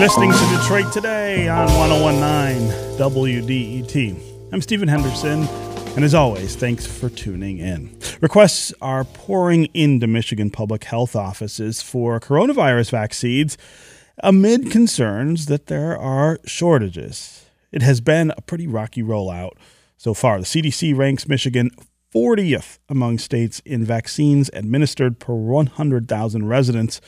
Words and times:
listening 0.00 0.32
to 0.32 0.56
Detroit 0.58 0.90
Today 0.94 1.46
on 1.46 1.66
1019 1.74 2.70
WDET. 2.96 4.50
I'm 4.50 4.62
Stephen 4.62 4.88
Henderson, 4.88 5.42
and 5.94 6.02
as 6.06 6.14
always, 6.14 6.56
thanks 6.56 6.86
for 6.86 7.10
tuning 7.10 7.58
in. 7.58 7.94
Requests 8.22 8.72
are 8.80 9.04
pouring 9.04 9.66
into 9.74 10.06
Michigan 10.06 10.48
public 10.48 10.84
health 10.84 11.14
offices 11.14 11.82
for 11.82 12.18
coronavirus 12.18 12.92
vaccines 12.92 13.58
amid 14.22 14.70
concerns 14.70 15.46
that 15.46 15.66
there 15.66 15.98
are 15.98 16.38
shortages. 16.46 17.44
It 17.70 17.82
has 17.82 18.00
been 18.00 18.32
a 18.38 18.40
pretty 18.40 18.66
rocky 18.66 19.02
rollout 19.02 19.52
so 19.98 20.14
far. 20.14 20.38
The 20.38 20.46
CDC 20.46 20.96
ranks 20.96 21.28
Michigan 21.28 21.72
40th 22.14 22.78
among 22.88 23.18
states 23.18 23.60
in 23.66 23.84
vaccines 23.84 24.48
administered 24.54 25.18
per 25.18 25.34
100,000 25.34 26.48
residents 26.48 27.02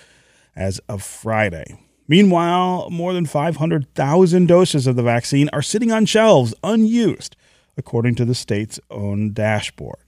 as 0.55 0.79
of 0.91 1.03
Friday. 1.03 1.79
Meanwhile, 2.09 2.91
more 2.91 3.13
than 3.13 3.27
500,000 3.27 4.47
doses 4.47 4.87
of 4.87 4.97
the 4.97 5.03
vaccine 5.03 5.49
are 5.53 5.63
sitting 5.63 5.93
on 5.93 6.07
shelves 6.07 6.55
unused, 6.63 7.37
according 7.77 8.15
to 8.17 8.25
the 8.25 8.35
state's 8.35 8.81
own 8.91 9.33
dashboard. 9.33 9.99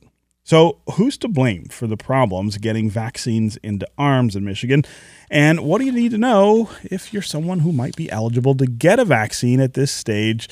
So, 0.47 0.81
who's 0.93 1.17
to 1.19 1.29
blame 1.29 1.65
for 1.71 1.87
the 1.87 1.97
problems 1.97 2.59
getting 2.59 2.91
vaccines 2.91 3.57
into 3.59 3.89
arms 3.97 4.37
in 4.37 4.45
Michigan? 4.45 4.85
And 5.31 5.61
what 5.61 5.79
do 5.79 5.87
you 5.87 5.93
need 5.93 6.11
to 6.11 6.19
know 6.19 6.69
if 6.83 7.15
you're 7.15 7.23
someone 7.23 7.61
who 7.61 7.73
might 7.73 7.97
be 7.97 8.11
eligible 8.11 8.55
to 8.57 8.67
get 8.67 8.99
a 8.99 9.07
vaccine 9.07 9.59
at 9.59 9.73
this 9.73 9.91
stage 9.91 10.51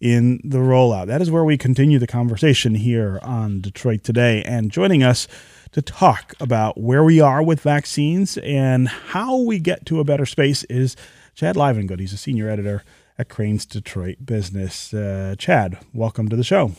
in 0.00 0.40
the 0.42 0.58
rollout? 0.58 1.08
That 1.08 1.20
is 1.20 1.30
where 1.30 1.44
we 1.44 1.58
continue 1.58 1.98
the 1.98 2.06
conversation 2.06 2.74
here 2.74 3.20
on 3.22 3.60
Detroit 3.60 4.02
Today. 4.02 4.42
And 4.44 4.70
joining 4.70 5.02
us 5.02 5.28
to 5.74 5.82
talk 5.82 6.34
about 6.38 6.78
where 6.80 7.02
we 7.02 7.20
are 7.20 7.42
with 7.42 7.60
vaccines 7.60 8.38
and 8.38 8.86
how 8.86 9.38
we 9.38 9.58
get 9.58 9.84
to 9.84 9.98
a 9.98 10.04
better 10.04 10.24
space 10.24 10.62
is 10.64 10.94
Chad 11.34 11.56
Livengood. 11.56 11.98
He's 11.98 12.12
a 12.12 12.16
senior 12.16 12.48
editor 12.48 12.84
at 13.18 13.28
Crain's 13.28 13.66
Detroit 13.66 14.18
Business. 14.24 14.94
Uh, 14.94 15.34
Chad, 15.36 15.78
welcome 15.92 16.28
to 16.28 16.36
the 16.36 16.44
show. 16.44 16.70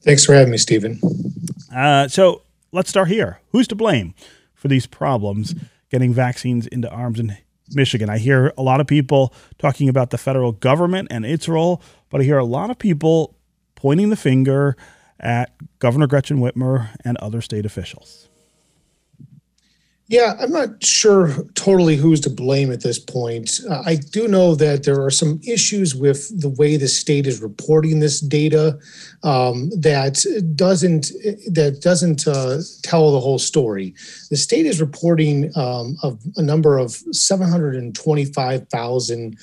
Thanks 0.00 0.24
for 0.24 0.32
having 0.32 0.50
me, 0.50 0.56
Stephen. 0.56 0.98
Uh, 1.74 2.08
so 2.08 2.40
let's 2.72 2.88
start 2.88 3.08
here. 3.08 3.40
Who's 3.52 3.68
to 3.68 3.74
blame 3.74 4.14
for 4.54 4.68
these 4.68 4.86
problems 4.86 5.54
getting 5.90 6.14
vaccines 6.14 6.66
into 6.66 6.90
arms 6.90 7.20
in 7.20 7.36
Michigan? 7.72 8.08
I 8.08 8.16
hear 8.16 8.50
a 8.56 8.62
lot 8.62 8.80
of 8.80 8.86
people 8.86 9.34
talking 9.58 9.90
about 9.90 10.08
the 10.08 10.16
federal 10.16 10.52
government 10.52 11.08
and 11.10 11.26
its 11.26 11.50
role, 11.50 11.82
but 12.08 12.22
I 12.22 12.24
hear 12.24 12.38
a 12.38 12.46
lot 12.46 12.70
of 12.70 12.78
people 12.78 13.36
pointing 13.74 14.08
the 14.08 14.16
finger 14.16 14.74
at 15.20 15.54
Governor 15.78 16.06
Gretchen 16.06 16.38
Whitmer 16.38 16.88
and 17.04 17.16
other 17.18 17.40
state 17.40 17.66
officials. 17.66 18.28
Yeah, 20.08 20.36
I'm 20.38 20.52
not 20.52 20.84
sure 20.84 21.32
totally 21.54 21.96
who's 21.96 22.20
to 22.20 22.30
blame 22.30 22.70
at 22.70 22.82
this 22.82 23.00
point. 23.00 23.58
Uh, 23.68 23.82
I 23.84 23.96
do 23.96 24.28
know 24.28 24.54
that 24.54 24.84
there 24.84 25.02
are 25.02 25.10
some 25.10 25.40
issues 25.44 25.96
with 25.96 26.40
the 26.40 26.48
way 26.48 26.76
the 26.76 26.86
state 26.86 27.26
is 27.26 27.42
reporting 27.42 27.98
this 27.98 28.20
data 28.20 28.78
um, 29.24 29.70
that 29.70 30.24
doesn't 30.54 31.10
that 31.50 31.80
doesn't 31.82 32.28
uh, 32.28 32.58
tell 32.84 33.10
the 33.10 33.18
whole 33.18 33.40
story. 33.40 33.96
The 34.30 34.36
state 34.36 34.66
is 34.66 34.80
reporting 34.80 35.50
um, 35.56 35.96
of 36.04 36.20
a 36.36 36.42
number 36.42 36.78
of 36.78 36.92
725,000 36.92 39.38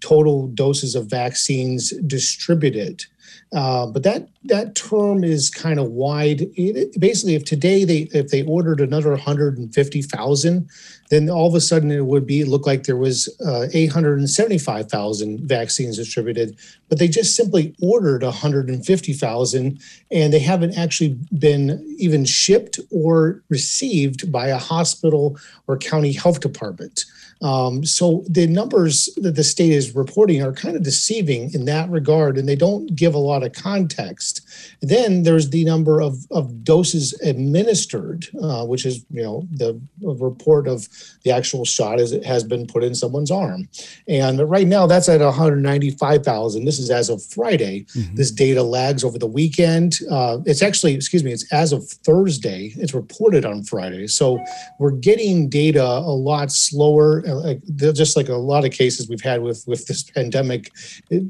total 0.00 0.48
doses 0.48 0.94
of 0.94 1.10
vaccines 1.10 1.90
distributed. 2.06 3.04
Uh, 3.52 3.86
but 3.86 4.02
that 4.02 4.28
that 4.44 4.74
term 4.74 5.24
is 5.24 5.50
kind 5.50 5.78
of 5.78 5.90
wide. 5.90 6.42
It, 6.56 6.98
basically, 7.00 7.34
if 7.34 7.44
today 7.44 7.84
they 7.84 8.08
if 8.12 8.28
they 8.28 8.42
ordered 8.42 8.80
another 8.80 9.10
150,000, 9.10 10.70
then 11.10 11.30
all 11.30 11.48
of 11.48 11.54
a 11.54 11.60
sudden 11.60 11.90
it 11.90 12.06
would 12.06 12.26
be 12.26 12.44
look 12.44 12.66
like 12.66 12.84
there 12.84 12.96
was 12.96 13.28
uh, 13.46 13.68
875,000 13.72 15.40
vaccines 15.48 15.96
distributed. 15.96 16.56
But 16.88 16.98
they 16.98 17.08
just 17.08 17.36
simply 17.36 17.74
ordered 17.80 18.22
150,000, 18.22 19.80
and 20.10 20.32
they 20.32 20.38
haven't 20.38 20.76
actually 20.76 21.18
been 21.38 21.84
even 21.98 22.24
shipped 22.24 22.80
or 22.90 23.42
received 23.48 24.30
by 24.30 24.48
a 24.48 24.58
hospital 24.58 25.38
or 25.66 25.78
county 25.78 26.12
health 26.12 26.40
department. 26.40 27.04
Um, 27.42 27.84
so 27.84 28.24
the 28.28 28.46
numbers 28.46 29.08
that 29.16 29.36
the 29.36 29.44
state 29.44 29.72
is 29.72 29.94
reporting 29.94 30.42
are 30.42 30.52
kind 30.52 30.76
of 30.76 30.82
deceiving 30.82 31.52
in 31.52 31.66
that 31.66 31.90
regard, 31.90 32.38
and 32.38 32.48
they 32.48 32.56
don't 32.56 32.94
give 32.96 33.14
a 33.14 33.18
lot 33.18 33.42
of 33.42 33.52
context. 33.52 34.42
Then 34.80 35.22
there's 35.22 35.50
the 35.50 35.64
number 35.64 36.00
of, 36.00 36.26
of 36.30 36.64
doses 36.64 37.18
administered, 37.22 38.26
uh, 38.40 38.64
which 38.64 38.86
is 38.86 39.04
you 39.10 39.22
know 39.22 39.46
the 39.50 39.80
report 40.00 40.66
of 40.66 40.88
the 41.24 41.30
actual 41.30 41.64
shot 41.64 42.00
as 42.00 42.12
it 42.12 42.24
has 42.24 42.42
been 42.42 42.66
put 42.66 42.82
in 42.82 42.94
someone's 42.94 43.30
arm, 43.30 43.68
and 44.08 44.48
right 44.48 44.66
now 44.66 44.86
that's 44.86 45.08
at 45.08 45.20
195,000. 45.20 46.64
This 46.64 46.78
is 46.78 46.90
as 46.90 47.10
of 47.10 47.22
Friday. 47.22 47.84
Mm-hmm. 47.94 48.14
This 48.14 48.30
data 48.30 48.62
lags 48.62 49.04
over 49.04 49.18
the 49.18 49.26
weekend. 49.26 49.98
Uh, 50.10 50.38
it's 50.46 50.62
actually 50.62 50.94
excuse 50.94 51.22
me, 51.22 51.32
it's 51.32 51.52
as 51.52 51.72
of 51.72 51.86
Thursday. 51.86 52.72
It's 52.76 52.94
reported 52.94 53.44
on 53.44 53.62
Friday, 53.62 54.06
so 54.06 54.42
we're 54.78 54.92
getting 54.92 55.50
data 55.50 55.84
a 55.84 56.16
lot 56.16 56.50
slower 56.50 57.25
like, 57.34 57.60
just 57.76 58.16
like 58.16 58.28
a 58.28 58.34
lot 58.34 58.64
of 58.64 58.70
cases 58.72 59.08
we've 59.08 59.20
had 59.20 59.42
with 59.42 59.64
with 59.66 59.86
this 59.86 60.02
pandemic, 60.02 60.70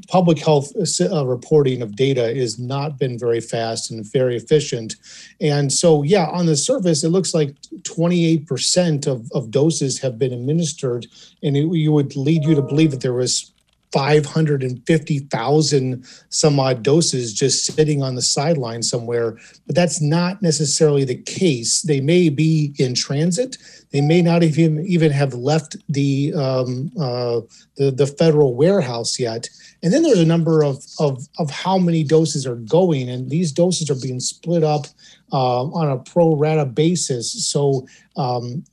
public 0.07 0.39
health 0.39 0.71
uh, 1.01 1.25
reporting 1.25 1.81
of 1.81 1.95
data 1.95 2.33
has 2.35 2.59
not 2.59 2.97
been 2.97 3.17
very 3.17 3.41
fast 3.41 3.91
and 3.91 4.05
very 4.11 4.35
efficient. 4.35 4.95
And 5.41 5.71
so, 5.71 6.03
yeah, 6.03 6.27
on 6.27 6.45
the 6.45 6.55
surface, 6.55 7.03
it 7.03 7.09
looks 7.09 7.33
like 7.33 7.55
28% 7.83 9.07
of, 9.07 9.29
of 9.33 9.51
doses 9.51 9.99
have 9.99 10.17
been 10.17 10.33
administered, 10.33 11.07
and 11.43 11.57
it, 11.57 11.67
you 11.73 11.91
would 11.91 12.15
lead 12.15 12.43
you 12.43 12.55
to 12.55 12.61
believe 12.61 12.91
that 12.91 13.01
there 13.01 13.13
was 13.13 13.51
550,000 13.97 16.05
some 16.29 16.59
odd 16.59 16.83
doses 16.83 17.33
just 17.33 17.65
sitting 17.65 18.03
on 18.03 18.13
the 18.13 18.21
sideline 18.21 18.83
somewhere. 18.83 19.39
But 19.65 19.75
that's 19.75 19.99
not 19.99 20.39
necessarily 20.39 21.03
the 21.03 21.15
case. 21.15 21.81
They 21.81 21.99
may 21.99 22.29
be 22.29 22.75
in 22.77 22.93
transit. 22.93 23.57
They 23.91 24.01
may 24.01 24.21
not 24.21 24.43
even 24.43 24.85
even 24.85 25.11
have 25.11 25.33
left 25.33 25.77
the 25.89 26.31
um, 26.35 26.91
uh, 26.99 27.41
the, 27.77 27.89
the 27.89 28.05
federal 28.05 28.53
warehouse 28.53 29.19
yet. 29.19 29.49
And 29.81 29.91
then 29.91 30.03
there's 30.03 30.19
a 30.19 30.25
number 30.25 30.63
of, 30.63 30.85
of, 30.99 31.27
of 31.39 31.49
how 31.49 31.79
many 31.79 32.03
doses 32.03 32.45
are 32.45 32.55
going, 32.55 33.09
and 33.09 33.31
these 33.31 33.51
doses 33.51 33.89
are 33.89 33.99
being 33.99 34.19
split 34.19 34.63
up 34.63 34.85
uh, 35.31 35.63
on 35.63 35.89
a 35.89 35.97
pro 35.97 36.35
rata 36.35 36.65
basis. 36.65 37.47
So 37.47 37.87
um, 38.15 38.63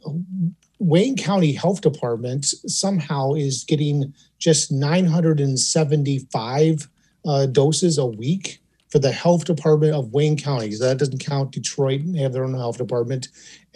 Wayne 0.85 1.17
County 1.17 1.53
Health 1.53 1.81
Department 1.81 2.45
somehow 2.45 3.33
is 3.33 3.65
getting 3.65 4.13
just 4.39 4.71
975 4.71 6.89
uh, 7.27 7.47
doses 7.47 7.97
a 7.97 8.05
week 8.05 8.61
for 8.91 8.99
the 8.99 9.11
health 9.11 9.47
department 9.47 9.95
of 9.95 10.13
Wayne 10.13 10.37
County. 10.37 10.71
So 10.73 10.85
that 10.85 10.99
doesn't 10.99 11.25
count 11.25 11.53
Detroit; 11.53 12.03
they 12.05 12.19
have 12.19 12.35
their 12.35 12.45
own 12.45 12.53
health 12.53 12.77
department. 12.77 13.29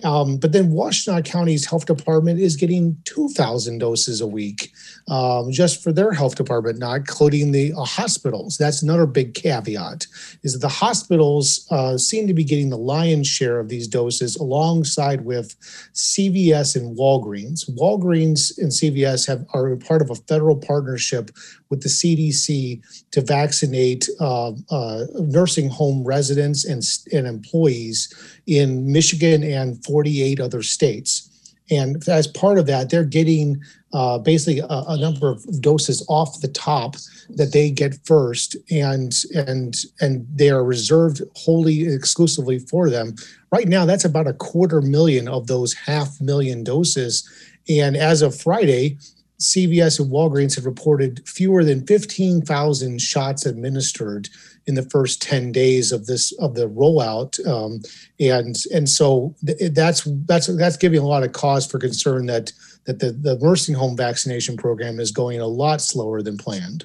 Um, 0.04 0.36
but 0.38 0.52
then 0.52 0.70
Washtenaw 0.70 1.24
County's 1.24 1.66
health 1.66 1.86
department 1.86 2.40
is 2.40 2.56
getting 2.56 2.96
2,000 3.04 3.78
doses 3.78 4.20
a 4.20 4.26
week 4.26 4.72
um, 5.08 5.50
just 5.50 5.82
for 5.82 5.92
their 5.92 6.12
health 6.12 6.36
department, 6.36 6.78
not 6.78 6.96
including 6.98 7.52
the 7.52 7.72
uh, 7.72 7.84
hospitals. 7.84 8.56
That's 8.56 8.82
another 8.82 9.06
big 9.06 9.34
caveat 9.34 10.06
is 10.42 10.52
that 10.52 10.60
the 10.60 10.68
hospitals 10.68 11.66
uh, 11.70 11.98
seem 11.98 12.26
to 12.26 12.34
be 12.34 12.44
getting 12.44 12.70
the 12.70 12.78
lion's 12.78 13.26
share 13.26 13.58
of 13.58 13.68
these 13.68 13.88
doses 13.88 14.36
alongside 14.36 15.24
with 15.24 15.56
CVS 15.94 16.76
and 16.76 16.96
Walgreens. 16.96 17.68
Walgreens 17.70 18.56
and 18.58 18.70
CVS 18.70 19.26
have 19.26 19.44
are 19.52 19.76
part 19.76 20.02
of 20.02 20.10
a 20.10 20.14
federal 20.14 20.56
partnership 20.56 21.30
with 21.70 21.82
the 21.82 21.88
CDC 21.88 22.80
to 23.10 23.20
vaccinate 23.20 24.08
uh, 24.20 24.52
uh, 24.70 25.04
nursing 25.14 25.68
home 25.68 26.04
residents 26.04 26.64
and, 26.64 26.82
and 27.12 27.26
employees 27.26 28.12
in 28.46 28.90
Michigan 28.90 29.42
and 29.42 29.84
48 29.88 30.40
other 30.40 30.62
states. 30.62 31.24
And 31.70 32.06
as 32.08 32.26
part 32.26 32.58
of 32.58 32.66
that, 32.66 32.90
they're 32.90 33.04
getting 33.04 33.60
uh, 33.92 34.18
basically 34.18 34.60
a, 34.60 34.84
a, 34.88 34.98
number 34.98 35.28
of 35.28 35.60
doses 35.60 36.04
off 36.08 36.40
the 36.40 36.48
top 36.48 36.96
that 37.30 37.52
they 37.52 37.70
get 37.70 38.06
first, 38.06 38.56
and 38.70 39.14
and 39.34 39.76
and 40.00 40.26
they 40.34 40.50
are 40.50 40.64
reserved 40.64 41.22
wholly 41.36 41.86
exclusively 41.86 42.58
for 42.58 42.90
them. 42.90 43.16
Right 43.50 43.68
now, 43.68 43.86
that's 43.86 44.04
about 44.04 44.26
a 44.26 44.34
quarter 44.34 44.82
million 44.82 45.26
of 45.28 45.46
those 45.46 45.72
half 45.72 46.20
million 46.20 46.64
doses. 46.64 47.28
And 47.68 47.96
as 47.96 48.22
of 48.22 48.38
Friday, 48.38 48.98
CVS 49.40 50.00
and 50.00 50.10
Walgreens 50.10 50.56
have 50.56 50.66
reported 50.66 51.26
fewer 51.26 51.62
than 51.64 51.86
15,000 51.86 53.00
shots 53.00 53.46
administered 53.46 54.28
in 54.68 54.74
the 54.74 54.82
first 54.82 55.22
10 55.22 55.50
days 55.50 55.90
of 55.90 56.06
this 56.06 56.30
of 56.32 56.54
the 56.54 56.68
rollout 56.68 57.44
um, 57.46 57.80
and 58.20 58.56
and 58.72 58.88
so 58.88 59.34
th- 59.44 59.72
that's 59.72 60.06
that's 60.26 60.46
that's 60.46 60.76
giving 60.76 61.00
a 61.00 61.06
lot 61.06 61.24
of 61.24 61.32
cause 61.32 61.66
for 61.66 61.78
concern 61.78 62.26
that 62.26 62.52
that 62.84 63.00
the, 63.00 63.10
the 63.10 63.36
nursing 63.38 63.74
home 63.74 63.96
vaccination 63.96 64.56
program 64.56 65.00
is 65.00 65.10
going 65.10 65.40
a 65.40 65.46
lot 65.46 65.80
slower 65.80 66.22
than 66.22 66.36
planned 66.36 66.84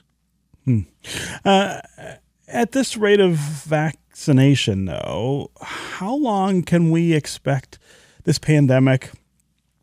hmm. 0.65 0.79
uh, 1.45 1.81
at 2.47 2.71
this 2.71 2.97
rate 2.97 3.19
of 3.19 3.33
vaccination 3.33 4.85
though 4.85 5.51
how 5.61 6.15
long 6.15 6.63
can 6.63 6.89
we 6.89 7.13
expect 7.13 7.77
this 8.23 8.39
pandemic 8.39 9.11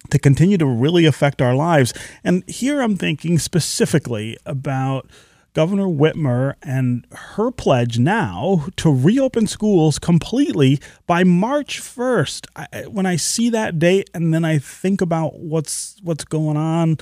to 0.08 0.18
continue 0.18 0.58
to 0.58 0.66
really 0.66 1.04
affect 1.06 1.40
our 1.40 1.54
lives. 1.54 1.92
And 2.24 2.42
here 2.48 2.80
I'm 2.80 2.96
thinking 2.96 3.38
specifically 3.38 4.36
about 4.44 5.08
Governor 5.52 5.86
Whitmer 5.86 6.54
and 6.62 7.06
her 7.12 7.50
pledge 7.50 7.98
now 7.98 8.66
to 8.76 8.92
reopen 8.92 9.46
schools 9.46 9.98
completely 9.98 10.80
by 11.06 11.24
March 11.24 11.80
1st. 11.80 12.46
I, 12.56 12.86
when 12.86 13.06
I 13.06 13.16
see 13.16 13.50
that 13.50 13.78
date 13.78 14.10
and 14.14 14.32
then 14.32 14.44
I 14.44 14.58
think 14.58 15.00
about 15.00 15.38
what's 15.40 15.96
what's 16.02 16.24
going 16.24 16.56
on 16.56 16.98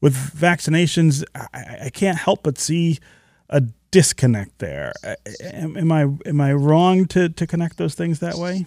with 0.00 0.14
vaccinations, 0.14 1.24
I, 1.34 1.84
I 1.84 1.90
can't 1.90 2.18
help 2.18 2.42
but 2.42 2.58
see 2.58 2.98
a 3.48 3.62
disconnect 3.92 4.58
there. 4.58 4.92
Am, 5.40 5.76
am 5.76 5.92
I 5.92 6.06
am 6.26 6.40
I 6.40 6.52
wrong 6.54 7.06
to 7.06 7.28
to 7.28 7.46
connect 7.46 7.76
those 7.76 7.94
things 7.94 8.18
that 8.18 8.36
way? 8.36 8.66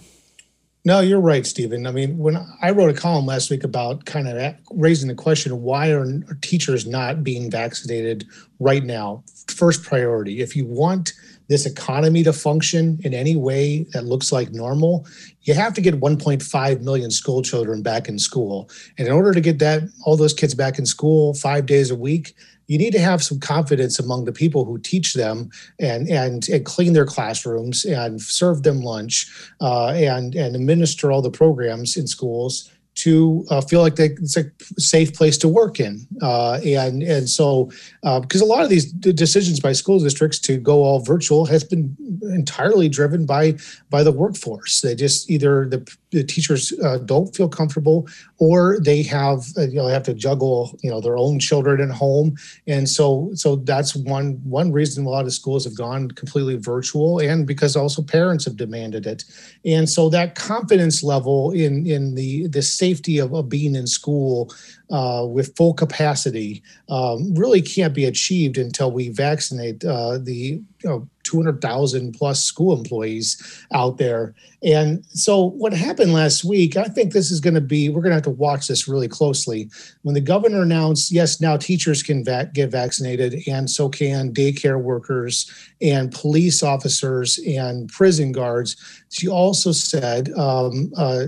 No, 0.86 1.00
you're 1.00 1.20
right, 1.20 1.44
Stephen. 1.44 1.84
I 1.84 1.90
mean, 1.90 2.16
when 2.16 2.38
I 2.62 2.70
wrote 2.70 2.90
a 2.90 2.94
column 2.94 3.26
last 3.26 3.50
week 3.50 3.64
about 3.64 4.04
kind 4.04 4.28
of 4.28 4.54
raising 4.70 5.08
the 5.08 5.16
question 5.16 5.62
why 5.62 5.88
are 5.88 6.06
teachers 6.42 6.86
not 6.86 7.24
being 7.24 7.50
vaccinated 7.50 8.24
right 8.60 8.84
now, 8.84 9.24
first 9.48 9.82
priority. 9.82 10.40
If 10.40 10.54
you 10.54 10.64
want 10.64 11.12
this 11.48 11.66
economy 11.66 12.22
to 12.22 12.32
function 12.32 13.00
in 13.02 13.14
any 13.14 13.34
way 13.34 13.84
that 13.94 14.04
looks 14.04 14.30
like 14.30 14.52
normal, 14.52 15.04
you 15.42 15.54
have 15.54 15.74
to 15.74 15.80
get 15.80 15.98
1.5 15.98 16.80
million 16.82 17.10
school 17.10 17.42
children 17.42 17.82
back 17.82 18.08
in 18.08 18.16
school. 18.16 18.70
And 18.96 19.08
in 19.08 19.12
order 19.12 19.32
to 19.32 19.40
get 19.40 19.58
that 19.58 19.82
all 20.04 20.16
those 20.16 20.34
kids 20.34 20.54
back 20.54 20.78
in 20.78 20.86
school 20.86 21.34
5 21.34 21.66
days 21.66 21.90
a 21.90 21.96
week, 21.96 22.36
you 22.66 22.78
need 22.78 22.92
to 22.92 23.00
have 23.00 23.22
some 23.22 23.38
confidence 23.38 23.98
among 23.98 24.24
the 24.24 24.32
people 24.32 24.64
who 24.64 24.78
teach 24.78 25.14
them 25.14 25.50
and 25.78 26.08
and, 26.08 26.48
and 26.48 26.64
clean 26.64 26.92
their 26.92 27.06
classrooms 27.06 27.84
and 27.84 28.20
serve 28.20 28.62
them 28.62 28.80
lunch 28.80 29.26
uh, 29.60 29.88
and 29.88 30.34
and 30.34 30.54
administer 30.56 31.10
all 31.10 31.22
the 31.22 31.30
programs 31.30 31.96
in 31.96 32.06
schools 32.06 32.70
to 32.96 33.44
uh, 33.50 33.60
feel 33.60 33.82
like 33.82 33.96
they, 33.96 34.06
it's 34.06 34.36
a 34.36 34.44
safe 34.78 35.14
place 35.14 35.36
to 35.38 35.48
work 35.48 35.78
in. 35.78 36.06
Uh, 36.22 36.58
and 36.64 37.02
and 37.02 37.28
so, 37.28 37.70
because 38.20 38.42
uh, 38.42 38.44
a 38.44 38.48
lot 38.48 38.62
of 38.62 38.70
these 38.70 38.90
decisions 38.92 39.60
by 39.60 39.72
school 39.72 39.98
districts 39.98 40.38
to 40.38 40.56
go 40.56 40.82
all 40.82 41.00
virtual 41.00 41.44
has 41.46 41.62
been 41.62 41.94
entirely 42.22 42.88
driven 42.88 43.26
by 43.26 43.54
by 43.90 44.02
the 44.02 44.12
workforce. 44.12 44.80
They 44.80 44.94
just 44.94 45.30
either 45.30 45.68
the, 45.68 45.86
the 46.10 46.24
teachers 46.24 46.72
uh, 46.82 46.98
don't 46.98 47.34
feel 47.36 47.48
comfortable, 47.48 48.08
or 48.38 48.80
they 48.80 49.02
have 49.02 49.44
uh, 49.58 49.62
you 49.62 49.74
know 49.74 49.86
have 49.88 50.04
to 50.04 50.14
juggle 50.14 50.78
you 50.82 50.90
know 50.90 51.00
their 51.00 51.18
own 51.18 51.38
children 51.38 51.80
at 51.80 51.94
home, 51.94 52.36
and 52.66 52.88
so 52.88 53.30
so 53.34 53.56
that's 53.56 53.94
one 53.94 54.40
one 54.44 54.72
reason 54.72 55.04
a 55.04 55.08
lot 55.10 55.26
of 55.26 55.32
schools 55.32 55.64
have 55.64 55.76
gone 55.76 56.10
completely 56.12 56.56
virtual, 56.56 57.18
and 57.18 57.46
because 57.46 57.76
also 57.76 58.02
parents 58.02 58.46
have 58.46 58.56
demanded 58.56 59.06
it, 59.06 59.24
and 59.66 59.88
so 59.88 60.08
that 60.08 60.34
confidence 60.34 61.02
level 61.02 61.50
in 61.50 61.86
in 61.86 62.14
the 62.14 62.46
the 62.48 62.62
safety 62.86 63.18
of, 63.18 63.34
of 63.34 63.48
being 63.48 63.74
in 63.74 63.86
school 63.86 64.52
uh, 64.90 65.24
with 65.28 65.56
full 65.56 65.74
capacity 65.74 66.62
um, 66.88 67.34
really 67.34 67.60
can't 67.60 67.94
be 67.94 68.04
achieved 68.04 68.56
until 68.58 68.90
we 68.92 69.08
vaccinate 69.08 69.84
uh, 69.84 70.18
the 70.18 70.60
you 70.82 70.90
know, 70.90 71.08
200,000 71.26 72.12
plus 72.12 72.44
school 72.44 72.76
employees 72.76 73.64
out 73.74 73.98
there. 73.98 74.34
And 74.62 75.04
so, 75.08 75.50
what 75.50 75.72
happened 75.72 76.12
last 76.12 76.44
week, 76.44 76.76
I 76.76 76.84
think 76.84 77.12
this 77.12 77.30
is 77.30 77.40
going 77.40 77.54
to 77.54 77.60
be, 77.60 77.88
we're 77.88 78.00
going 78.00 78.10
to 78.10 78.16
have 78.16 78.22
to 78.24 78.30
watch 78.30 78.68
this 78.68 78.88
really 78.88 79.08
closely. 79.08 79.68
When 80.02 80.14
the 80.14 80.20
governor 80.20 80.62
announced, 80.62 81.10
yes, 81.12 81.40
now 81.40 81.56
teachers 81.56 82.02
can 82.02 82.22
get 82.22 82.70
vaccinated, 82.70 83.42
and 83.46 83.68
so 83.68 83.88
can 83.88 84.32
daycare 84.32 84.80
workers 84.80 85.50
and 85.80 86.12
police 86.12 86.62
officers 86.62 87.38
and 87.46 87.88
prison 87.88 88.32
guards, 88.32 88.76
she 89.10 89.28
also 89.28 89.72
said 89.72 90.32
um, 90.36 90.92
uh, 90.96 91.26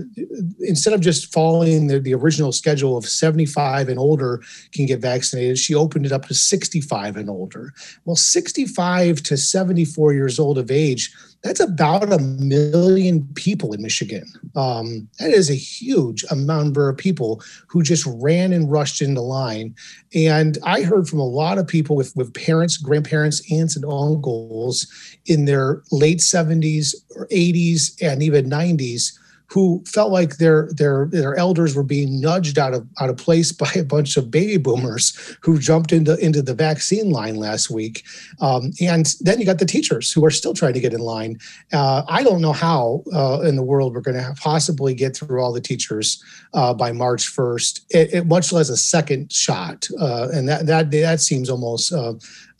instead 0.59 0.93
of 0.93 1.01
just 1.01 1.31
following 1.31 1.87
the, 1.87 1.99
the 1.99 2.13
original 2.13 2.51
schedule 2.51 2.97
of 2.97 3.05
75 3.05 3.89
and 3.89 3.99
older 3.99 4.41
can 4.73 4.85
get 4.85 5.01
vaccinated, 5.01 5.57
she 5.57 5.75
opened 5.75 6.05
it 6.05 6.11
up 6.11 6.25
to 6.27 6.33
65 6.33 7.15
and 7.15 7.29
older. 7.29 7.73
Well, 8.05 8.15
65 8.15 9.21
to 9.23 9.37
74 9.39 10.13
years 10.13 10.39
old 10.39 10.57
of 10.57 10.71
age, 10.71 11.13
that's 11.43 11.59
about 11.61 12.11
a 12.11 12.19
million 12.19 13.27
people 13.35 13.73
in 13.73 13.81
Michigan. 13.81 14.25
Um, 14.55 15.07
that 15.19 15.31
is 15.31 15.49
a 15.49 15.55
huge 15.55 16.25
number 16.33 16.89
of 16.89 16.97
people 16.97 17.41
who 17.67 17.81
just 17.81 18.05
ran 18.05 18.51
and 18.51 18.69
rushed 18.69 19.01
into 19.01 19.21
line. 19.21 19.73
And 20.13 20.57
I 20.63 20.81
heard 20.81 21.07
from 21.07 21.19
a 21.19 21.27
lot 21.27 21.57
of 21.57 21.67
people 21.67 21.95
with, 21.95 22.13
with 22.15 22.33
parents, 22.33 22.77
grandparents, 22.77 23.41
aunts, 23.51 23.77
and 23.77 23.85
uncles 23.85 24.87
in 25.27 25.45
their 25.45 25.81
late 25.91 26.19
70s 26.19 26.93
or 27.15 27.27
80s 27.27 27.95
and 28.01 28.21
even 28.21 28.49
90s 28.49 29.17
who 29.49 29.83
felt 29.87 30.11
like 30.11 30.37
their 30.37 30.69
their 30.73 31.07
their 31.11 31.35
elders 31.35 31.75
were 31.75 31.83
being 31.83 32.21
nudged 32.21 32.57
out 32.57 32.73
of 32.73 32.87
out 32.99 33.09
of 33.09 33.17
place 33.17 33.51
by 33.51 33.71
a 33.75 33.83
bunch 33.83 34.15
of 34.17 34.31
baby 34.31 34.57
boomers 34.57 35.37
who 35.41 35.59
jumped 35.59 35.91
into 35.91 36.17
into 36.17 36.41
the 36.41 36.53
vaccine 36.53 37.11
line 37.11 37.35
last 37.35 37.69
week. 37.69 38.03
Um, 38.41 38.71
and 38.81 39.13
then 39.21 39.39
you 39.39 39.45
got 39.45 39.59
the 39.59 39.65
teachers 39.65 40.11
who 40.11 40.23
are 40.25 40.31
still 40.31 40.53
trying 40.53 40.73
to 40.73 40.79
get 40.79 40.93
in 40.93 40.99
line. 40.99 41.39
Uh, 41.73 42.03
I 42.07 42.23
don't 42.23 42.41
know 42.41 42.53
how 42.53 43.03
uh, 43.13 43.41
in 43.41 43.55
the 43.55 43.63
world 43.63 43.93
we're 43.93 44.01
going 44.01 44.17
to 44.17 44.33
possibly 44.39 44.93
get 44.93 45.15
through 45.15 45.41
all 45.41 45.51
the 45.51 45.61
teachers 45.61 46.23
uh, 46.53 46.73
by 46.73 46.91
March 46.91 47.35
1st, 47.35 47.81
it, 47.89 48.13
it, 48.13 48.27
much 48.27 48.51
less 48.51 48.69
a 48.69 48.77
second 48.77 49.31
shot. 49.31 49.87
Uh, 49.99 50.29
and 50.33 50.47
that 50.47 50.65
that 50.65 50.91
that 50.91 51.21
seems 51.21 51.49
almost 51.49 51.91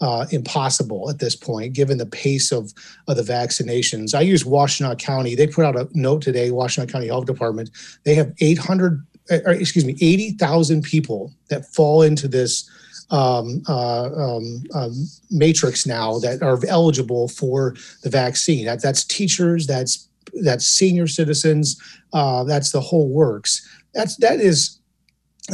uh, 0.01 0.25
impossible 0.31 1.09
at 1.09 1.19
this 1.19 1.35
point, 1.35 1.73
given 1.73 1.97
the 1.97 2.05
pace 2.05 2.51
of, 2.51 2.73
of 3.07 3.17
the 3.17 3.21
vaccinations. 3.21 4.15
I 4.15 4.21
use 4.21 4.43
Washtenaw 4.43 4.97
County. 4.97 5.35
They 5.35 5.47
put 5.47 5.65
out 5.65 5.75
a 5.75 5.87
note 5.93 6.21
today, 6.21 6.49
Washtenaw 6.49 6.89
County 6.89 7.07
Health 7.07 7.25
Department. 7.25 7.69
They 8.05 8.15
have 8.15 8.33
800, 8.39 9.05
uh, 9.31 9.37
or 9.45 9.51
excuse 9.51 9.85
me, 9.85 9.97
80,000 10.01 10.83
people 10.83 11.33
that 11.49 11.65
fall 11.65 12.01
into 12.01 12.27
this 12.27 12.69
um, 13.11 13.63
uh, 13.67 14.05
um, 14.05 14.63
um, 14.73 14.93
matrix 15.31 15.85
now 15.85 16.19
that 16.19 16.41
are 16.41 16.59
eligible 16.67 17.27
for 17.27 17.75
the 18.03 18.09
vaccine. 18.09 18.65
That, 18.65 18.81
that's 18.81 19.03
teachers, 19.03 19.67
that's 19.67 20.07
that's 20.43 20.67
senior 20.67 21.07
citizens, 21.07 21.81
uh, 22.13 22.43
that's 22.43 22.71
the 22.71 22.81
whole 22.81 23.09
works. 23.09 23.67
That's 23.95 24.15
that 24.17 24.39
is 24.39 24.78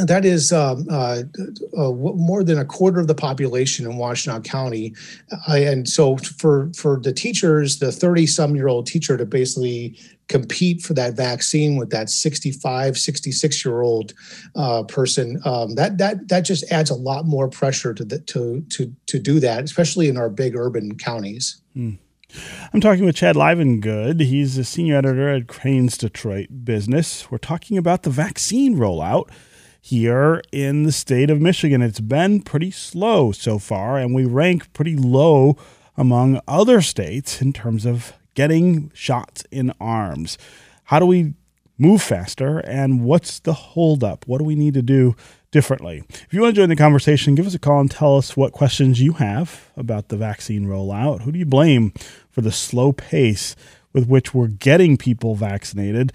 that 0.04 0.24
is 0.24 0.52
um, 0.52 0.86
uh, 0.90 1.22
uh, 1.76 1.92
more 1.92 2.44
than 2.44 2.58
a 2.58 2.64
quarter 2.64 3.00
of 3.00 3.06
the 3.06 3.14
population 3.14 3.86
in 3.86 3.96
Washtenaw 3.96 4.44
County, 4.44 4.94
uh, 5.48 5.54
and 5.54 5.88
so 5.88 6.16
for 6.16 6.70
for 6.76 7.00
the 7.00 7.12
teachers, 7.12 7.78
the 7.78 7.92
thirty 7.92 8.26
some 8.26 8.56
year 8.56 8.68
old 8.68 8.86
teacher 8.86 9.16
to 9.16 9.26
basically 9.26 9.98
compete 10.28 10.82
for 10.82 10.92
that 10.94 11.14
vaccine 11.14 11.76
with 11.76 11.90
that 11.90 12.10
65 12.10 12.98
66 12.98 13.64
year 13.64 13.80
old 13.80 14.12
uh, 14.56 14.82
person 14.82 15.40
um, 15.44 15.76
that 15.76 15.98
that 15.98 16.28
that 16.28 16.40
just 16.40 16.64
adds 16.72 16.90
a 16.90 16.96
lot 16.96 17.26
more 17.26 17.48
pressure 17.48 17.94
to 17.94 18.04
the, 18.04 18.18
to 18.20 18.60
to 18.70 18.92
to 19.06 19.20
do 19.20 19.38
that 19.38 19.62
especially 19.62 20.08
in 20.08 20.16
our 20.16 20.28
big 20.28 20.56
urban 20.56 20.98
counties 20.98 21.62
mm. 21.76 21.96
I'm 22.72 22.80
talking 22.80 23.04
with 23.04 23.16
Chad 23.16 23.36
Livengood. 23.36 24.20
He's 24.20 24.58
a 24.58 24.64
senior 24.64 24.96
editor 24.96 25.28
at 25.28 25.46
Crain's 25.46 25.96
Detroit 25.96 26.48
Business. 26.64 27.30
We're 27.30 27.38
talking 27.38 27.78
about 27.78 28.02
the 28.02 28.10
vaccine 28.10 28.76
rollout 28.76 29.30
here 29.86 30.42
in 30.50 30.82
the 30.82 30.90
state 30.90 31.30
of 31.30 31.40
Michigan. 31.40 31.80
It's 31.80 32.00
been 32.00 32.42
pretty 32.42 32.72
slow 32.72 33.30
so 33.30 33.60
far, 33.60 33.98
and 33.98 34.12
we 34.12 34.24
rank 34.24 34.72
pretty 34.72 34.96
low 34.96 35.56
among 35.96 36.40
other 36.48 36.80
states 36.80 37.40
in 37.40 37.52
terms 37.52 37.86
of 37.86 38.12
getting 38.34 38.90
shots 38.94 39.44
in 39.52 39.72
arms. 39.80 40.38
How 40.84 40.98
do 40.98 41.06
we 41.06 41.34
move 41.78 42.02
faster, 42.02 42.58
and 42.58 43.04
what's 43.04 43.38
the 43.38 43.52
holdup? 43.52 44.26
What 44.26 44.38
do 44.38 44.44
we 44.44 44.56
need 44.56 44.74
to 44.74 44.82
do 44.82 45.14
differently? 45.52 46.02
If 46.08 46.34
you 46.34 46.40
want 46.40 46.56
to 46.56 46.60
join 46.60 46.68
the 46.68 46.74
conversation, 46.74 47.36
give 47.36 47.46
us 47.46 47.54
a 47.54 47.58
call 47.60 47.78
and 47.78 47.88
tell 47.88 48.16
us 48.16 48.36
what 48.36 48.50
questions 48.50 49.00
you 49.00 49.12
have 49.12 49.70
about 49.76 50.08
the 50.08 50.16
vaccine 50.16 50.66
rollout. 50.66 51.22
Who 51.22 51.30
do 51.30 51.38
you 51.38 51.46
blame 51.46 51.92
for 52.28 52.40
the 52.40 52.50
slow 52.50 52.92
pace 52.92 53.54
with 53.92 54.08
which 54.08 54.34
we're 54.34 54.48
getting 54.48 54.96
people 54.96 55.36
vaccinated? 55.36 56.12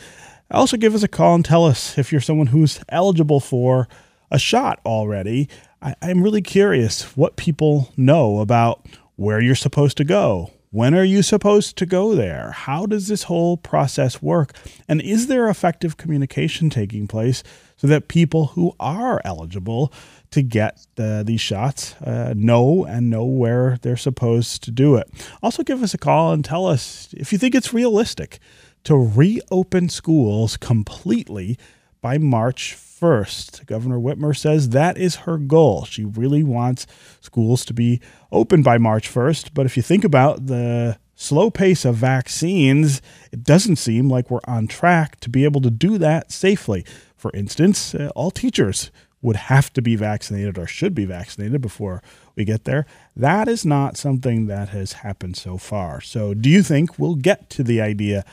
Also, 0.52 0.76
give 0.76 0.94
us 0.94 1.04
a 1.04 1.08
call 1.08 1.36
and 1.36 1.46
tell 1.46 1.66
us 1.66 1.98
if 1.98 2.12
you're 2.12 2.22
someone 2.22 2.48
who's 2.48 2.80
eligible 2.90 3.40
for 3.40 3.88
a 4.30 4.38
shot 4.38 4.80
already. 4.86 5.48
I, 5.82 5.96
am 6.02 6.22
really 6.22 6.42
curious 6.42 7.16
what 7.16 7.38
people 7.38 7.92
know 7.96 8.40
about 8.40 8.86
where 9.16 9.42
you're 9.42 9.56
supposed 9.56 9.98
to 9.98 10.04
go. 10.04 10.52
When 10.72 10.94
are 10.94 11.04
you 11.04 11.22
supposed 11.22 11.78
to 11.78 11.86
go 11.86 12.16
there? 12.16 12.52
How 12.52 12.86
does 12.86 13.08
this 13.08 13.24
whole 13.24 13.58
process 13.58 14.22
work? 14.22 14.54
And 14.88 15.02
is 15.02 15.28
there 15.28 15.50
effective 15.50 15.98
communication 15.98 16.70
taking 16.70 17.08
place 17.08 17.44
so 17.76 17.88
that 17.88 18.08
people 18.08 18.48
who 18.48 18.74
are 18.80 19.22
eligible 19.26 19.92
to 20.32 20.42
get 20.42 20.86
uh, 20.98 21.24
these 21.24 21.42
shots 21.42 21.94
uh, 22.02 22.34
know 22.36 22.86
and 22.86 23.10
know 23.10 23.26
where 23.26 23.78
they're 23.82 23.98
supposed 23.98 24.64
to 24.64 24.72
do 24.72 24.96
it? 24.96 25.10
Also, 25.44 25.64
give 25.64 25.84
us 25.84 25.94
a 25.94 25.98
call 25.98 26.32
and 26.32 26.44
tell 26.44 26.66
us 26.66 27.10
if 27.18 27.32
you 27.32 27.38
think 27.38 27.56
it's 27.56 27.74
realistic 27.74 28.40
to 28.84 28.96
reopen 28.96 29.90
schools 29.90 30.58
completely 30.58 31.58
by 32.02 32.18
March 32.18 32.76
1st. 32.76 33.66
Governor 33.66 34.00
Whitmer 34.00 34.36
says 34.36 34.70
that 34.70 34.98
is 34.98 35.18
her 35.18 35.38
goal. 35.38 35.86
She 35.86 36.04
really 36.04 36.44
wants 36.44 36.88
schools 37.20 37.64
to 37.66 37.74
be 37.74 38.02
open 38.32 38.64
by 38.64 38.78
March 38.78 39.12
1st. 39.12 39.52
But 39.54 39.66
if 39.66 39.78
you 39.78 39.84
think 39.84 40.04
about 40.04 40.48
the 40.48 40.98
slow 41.16 41.52
pace 41.52 41.86
of 41.86 41.96
vaccines, 41.96 43.02
it 43.32 43.44
doesn't 43.44 43.76
seem 43.76 44.10
like 44.10 44.32
we're 44.32 44.40
on 44.46 44.68
track 44.68 45.20
to 45.20 45.30
be 45.30 45.44
able 45.44 45.62
to 45.62 45.70
do 45.70 45.98
that 46.00 46.32
safely. 46.32 46.86
For 47.16 47.32
instance, 47.34 47.94
uh, 47.94 48.12
all 48.16 48.32
teachers 48.32 48.90
would 49.22 49.36
have 49.36 49.72
to 49.74 49.82
be 49.82 49.96
vaccinated 49.96 50.58
or 50.58 50.66
should 50.66 50.96
be 50.96 51.06
vaccinated 51.06 51.62
before 51.62 52.02
we 52.36 52.44
get 52.44 52.64
there. 52.64 52.86
That 53.16 53.48
is 53.48 53.66
not 53.66 53.98
something 53.98 54.48
that 54.48 54.70
has 54.70 54.94
happened 54.94 55.38
so 55.38 55.58
far. 55.58 56.02
So, 56.02 56.34
do 56.34 56.50
you 56.50 56.64
think 56.64 56.98
we'll 56.98 57.16
get 57.16 57.50
to 57.52 57.64
the 57.64 57.82
idea 57.82 58.26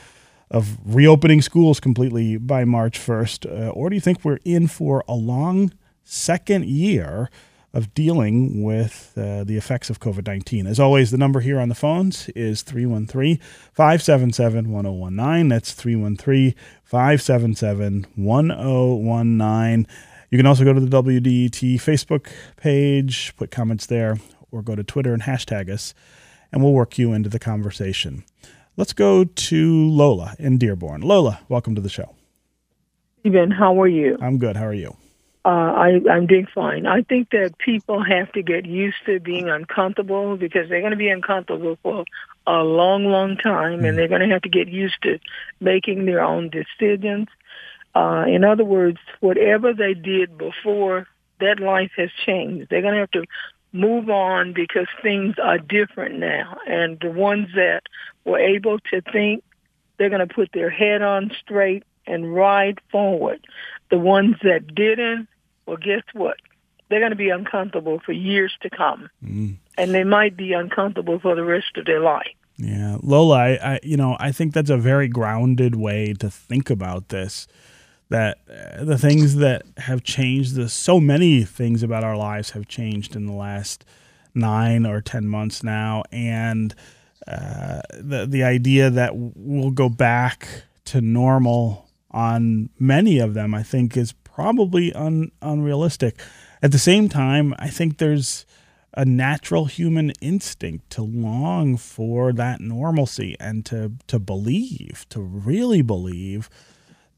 of 0.49 0.77
reopening 0.83 1.41
schools 1.41 1.79
completely 1.79 2.37
by 2.37 2.65
March 2.65 2.99
1st? 2.99 3.67
Uh, 3.67 3.69
or 3.69 3.89
do 3.89 3.95
you 3.95 4.01
think 4.01 4.23
we're 4.23 4.39
in 4.43 4.67
for 4.67 5.03
a 5.07 5.13
long 5.13 5.71
second 6.03 6.65
year 6.65 7.29
of 7.73 7.93
dealing 7.93 8.63
with 8.63 9.13
uh, 9.15 9.43
the 9.43 9.57
effects 9.57 9.89
of 9.89 9.99
COVID 9.99 10.25
19. 10.25 10.65
As 10.65 10.79
always, 10.79 11.11
the 11.11 11.17
number 11.17 11.39
here 11.39 11.59
on 11.59 11.69
the 11.69 11.75
phones 11.75 12.29
is 12.29 12.63
313 12.63 13.39
577 13.73 14.71
1019. 14.71 15.49
That's 15.49 15.73
313 15.73 16.55
577 16.83 18.07
1019. 18.15 19.87
You 20.29 20.37
can 20.37 20.45
also 20.45 20.63
go 20.63 20.73
to 20.73 20.79
the 20.79 21.01
WDET 21.01 21.75
Facebook 21.81 22.27
page, 22.55 23.33
put 23.35 23.49
comments 23.49 23.87
there, 23.87 24.17
or 24.51 24.61
go 24.61 24.75
to 24.75 24.83
Twitter 24.83 25.11
and 25.11 25.23
hashtag 25.23 25.69
us, 25.69 25.95
and 26.51 26.61
we'll 26.61 26.73
work 26.73 26.99
you 26.99 27.13
into 27.13 27.29
the 27.29 27.39
conversation. 27.39 28.23
Let's 28.77 28.93
go 28.93 29.23
to 29.23 29.89
Lola 29.89 30.35
in 30.37 30.59
Dearborn. 30.59 31.01
Lola, 31.01 31.39
welcome 31.49 31.73
to 31.73 31.81
the 31.81 31.89
show. 31.89 32.15
Stephen, 33.21 33.49
how 33.49 33.81
are 33.81 33.87
you? 33.87 34.17
I'm 34.21 34.37
good. 34.37 34.55
How 34.55 34.67
are 34.67 34.73
you? 34.73 34.95
Uh, 35.45 35.49
I, 35.49 35.99
I'm 36.11 36.27
doing 36.27 36.47
fine. 36.53 36.85
I 36.85 37.01
think 37.01 37.31
that 37.31 37.57
people 37.57 38.03
have 38.03 38.31
to 38.33 38.43
get 38.43 38.67
used 38.67 38.97
to 39.07 39.19
being 39.19 39.49
uncomfortable 39.49 40.37
because 40.37 40.69
they're 40.69 40.81
going 40.81 40.91
to 40.91 40.97
be 40.97 41.09
uncomfortable 41.09 41.75
for 41.81 42.05
a 42.45 42.63
long, 42.63 43.05
long 43.05 43.35
time, 43.35 43.79
mm. 43.79 43.89
and 43.89 43.97
they're 43.97 44.07
going 44.07 44.21
to 44.21 44.27
have 44.27 44.43
to 44.43 44.49
get 44.49 44.67
used 44.67 45.01
to 45.01 45.17
making 45.59 46.05
their 46.05 46.23
own 46.23 46.49
decisions. 46.49 47.29
Uh, 47.95 48.25
in 48.27 48.43
other 48.43 48.63
words, 48.63 48.99
whatever 49.19 49.73
they 49.73 49.93
did 49.93 50.37
before, 50.37 51.07
that 51.39 51.59
life 51.59 51.91
has 51.97 52.09
changed. 52.25 52.67
They're 52.69 52.81
going 52.81 52.93
to 52.93 52.99
have 53.01 53.11
to 53.11 53.25
move 53.71 54.09
on 54.09 54.53
because 54.53 54.87
things 55.01 55.35
are 55.41 55.57
different 55.57 56.19
now. 56.19 56.57
And 56.67 56.99
the 56.99 57.11
ones 57.11 57.47
that 57.55 57.81
were 58.25 58.39
able 58.39 58.79
to 58.91 59.01
think, 59.01 59.43
they're 59.97 60.09
going 60.09 60.27
to 60.27 60.33
put 60.33 60.51
their 60.53 60.69
head 60.69 61.01
on 61.01 61.31
straight 61.41 61.83
and 62.05 62.33
ride 62.33 62.79
forward. 62.91 63.45
The 63.89 63.99
ones 63.99 64.35
that 64.43 64.73
didn't, 64.73 65.27
well, 65.65 65.77
guess 65.77 66.03
what? 66.13 66.37
They're 66.89 66.99
going 66.99 67.11
to 67.11 67.15
be 67.15 67.29
uncomfortable 67.29 67.99
for 68.03 68.13
years 68.13 68.51
to 68.61 68.69
come, 68.69 69.09
mm. 69.23 69.57
and 69.77 69.93
they 69.93 70.03
might 70.03 70.35
be 70.35 70.53
uncomfortable 70.53 71.19
for 71.19 71.35
the 71.35 71.43
rest 71.43 71.77
of 71.77 71.85
their 71.85 71.99
life. 71.99 72.33
Yeah, 72.57 72.97
Lola, 73.03 73.37
I, 73.37 73.49
I, 73.61 73.79
you 73.83 73.95
know 73.95 74.17
I 74.19 74.31
think 74.31 74.53
that's 74.53 74.71
a 74.71 74.77
very 74.77 75.07
grounded 75.07 75.75
way 75.75 76.13
to 76.13 76.31
think 76.31 76.71
about 76.71 77.09
this. 77.09 77.47
That 78.09 78.39
uh, 78.49 78.83
the 78.85 78.97
things 78.97 79.35
that 79.35 79.63
have 79.77 80.03
changed, 80.03 80.55
the 80.55 80.67
so 80.67 80.99
many 80.99 81.43
things 81.43 81.83
about 81.83 82.03
our 82.03 82.17
lives 82.17 82.51
have 82.51 82.67
changed 82.67 83.15
in 83.15 83.27
the 83.27 83.33
last 83.33 83.85
nine 84.33 84.85
or 84.85 85.01
ten 85.01 85.27
months 85.27 85.63
now, 85.63 86.03
and 86.11 86.73
uh, 87.27 87.81
the 87.93 88.25
the 88.25 88.43
idea 88.43 88.89
that 88.89 89.11
we'll 89.15 89.71
go 89.71 89.89
back 89.89 90.47
to 90.85 91.01
normal 91.01 91.87
on 92.11 92.69
many 92.79 93.19
of 93.19 93.35
them, 93.35 93.53
I 93.53 93.61
think, 93.61 93.95
is 93.95 94.13
probably 94.13 94.91
un, 94.93 95.31
unrealistic. 95.41 96.19
At 96.63 96.71
the 96.71 96.79
same 96.79 97.09
time, 97.09 97.53
I 97.59 97.69
think 97.69 97.97
there's 97.97 98.45
a 98.95 99.05
natural 99.05 99.65
human 99.65 100.11
instinct 100.19 100.89
to 100.89 101.03
long 101.03 101.77
for 101.77 102.33
that 102.33 102.59
normalcy 102.59 103.35
and 103.39 103.65
to 103.67 103.91
to 104.07 104.17
believe, 104.17 105.05
to 105.09 105.21
really 105.21 105.83
believe 105.83 106.49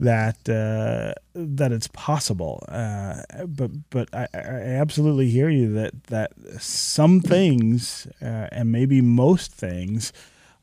that 0.02 0.50
uh, 0.50 1.14
that 1.34 1.72
it's 1.72 1.88
possible. 1.88 2.66
Uh, 2.68 3.22
but 3.48 3.72
but 3.92 4.10
I, 4.14 4.28
I, 4.34 4.38
absolutely 4.82 5.30
hear 5.30 5.50
you 5.50 5.72
that 5.74 6.06
that 6.06 6.32
some 6.60 7.22
things 7.22 8.08
uh, 8.22 8.48
and 8.52 8.72
maybe 8.72 9.00
most 9.00 9.52
things 9.52 10.12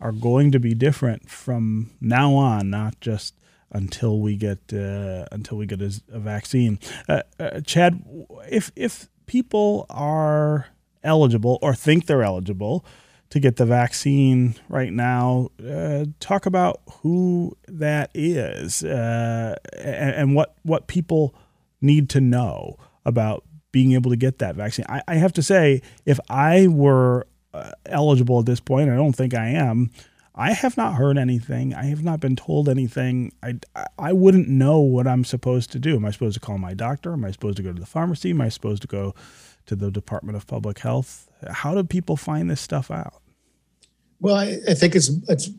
are 0.01 0.13
going 0.13 0.53
to 0.53 0.59
be 0.59 0.75
different 0.75 1.31
from 1.31 1.91
now 2.01 2.35
on, 2.35 2.69
not 2.69 3.01
just 3.01 3.35
until 3.71 4.21
we 4.21 4.37
get 4.37 4.59
uh, 4.73 5.27
until 5.31 5.57
we 5.57 5.67
get 5.67 5.81
a, 5.81 6.01
a 6.13 6.19
vaccine. 6.19 6.81
Uh, 7.09 7.23
uh, 7.39 7.61
Chad, 7.61 8.03
if 8.51 8.73
if 8.75 9.09
people 9.27 9.87
are 9.89 10.67
eligible 11.05 11.61
or 11.63 11.75
think 11.75 12.07
they're 12.07 12.25
eligible 12.25 12.85
to 13.31 13.41
get 13.41 13.57
the 13.57 13.67
vaccine 13.67 14.55
right 14.69 14.93
now, 14.93 15.51
uh, 15.67 16.07
talk 16.19 16.47
about 16.47 16.81
who 17.03 17.57
that 17.67 18.11
is 18.15 18.83
uh, 18.83 19.55
and, 19.79 20.15
and, 20.15 20.35
what 20.35 20.55
what 20.63 20.87
people 20.87 21.35
need 21.81 22.09
to 22.11 22.21
know 22.21 22.77
about 23.05 23.45
being 23.71 23.93
able 23.93 24.11
to 24.11 24.17
get 24.17 24.39
that 24.39 24.57
vaccine. 24.57 24.87
I, 24.89 25.03
I 25.07 25.15
have 25.17 25.33
to 25.35 25.43
say, 25.43 25.83
if 26.07 26.19
I 26.31 26.69
were 26.69 27.27
uh, 27.53 27.73
eligible 27.87 28.41
at 28.41 28.47
this 28.47 28.61
point, 28.61 28.91
I 28.91 28.97
don't 28.97 29.15
think 29.15 29.35
I 29.35 29.49
am. 29.49 29.91
I 30.35 30.53
have 30.53 30.77
not 30.77 30.95
heard 30.95 31.19
anything. 31.19 31.75
I 31.75 31.87
have 31.87 32.05
not 32.05 32.21
been 32.21 32.37
told 32.37 32.69
anything. 32.69 33.33
I, 33.43 33.57
I 33.99 34.13
wouldn't 34.13 34.49
know 34.49 34.79
what 34.79 35.07
I'm 35.07 35.25
supposed 35.25 35.73
to 35.73 35.81
do. 35.81 35.97
Am 35.97 36.05
I 36.05 36.13
supposed 36.13 36.35
to 36.35 36.41
call 36.41 36.59
my 36.59 36.75
doctor? 36.75 37.13
Am 37.13 37.25
I 37.25 37.33
supposed 37.33 37.57
to 37.57 37.63
go 37.63 37.73
to 37.73 37.81
the 37.81 37.87
pharmacy? 37.87 38.31
Am 38.31 38.41
I 38.41 38.49
supposed 38.49 38.83
to 38.83 38.89
go 38.89 39.17
to 39.69 39.77
the 39.77 39.91
Department 39.91 40.37
of 40.37 40.47
Public 40.47 40.81
Health? 40.81 41.29
How 41.49 41.75
do 41.75 41.85
people 41.85 42.17
find 42.17 42.51
this 42.51 42.61
stuff 42.61 42.91
out? 42.91 43.23
Well, 44.21 44.35
I, 44.35 44.59
I 44.69 44.75
think 44.75 44.97
it's 44.97 45.11
it's 45.29 45.51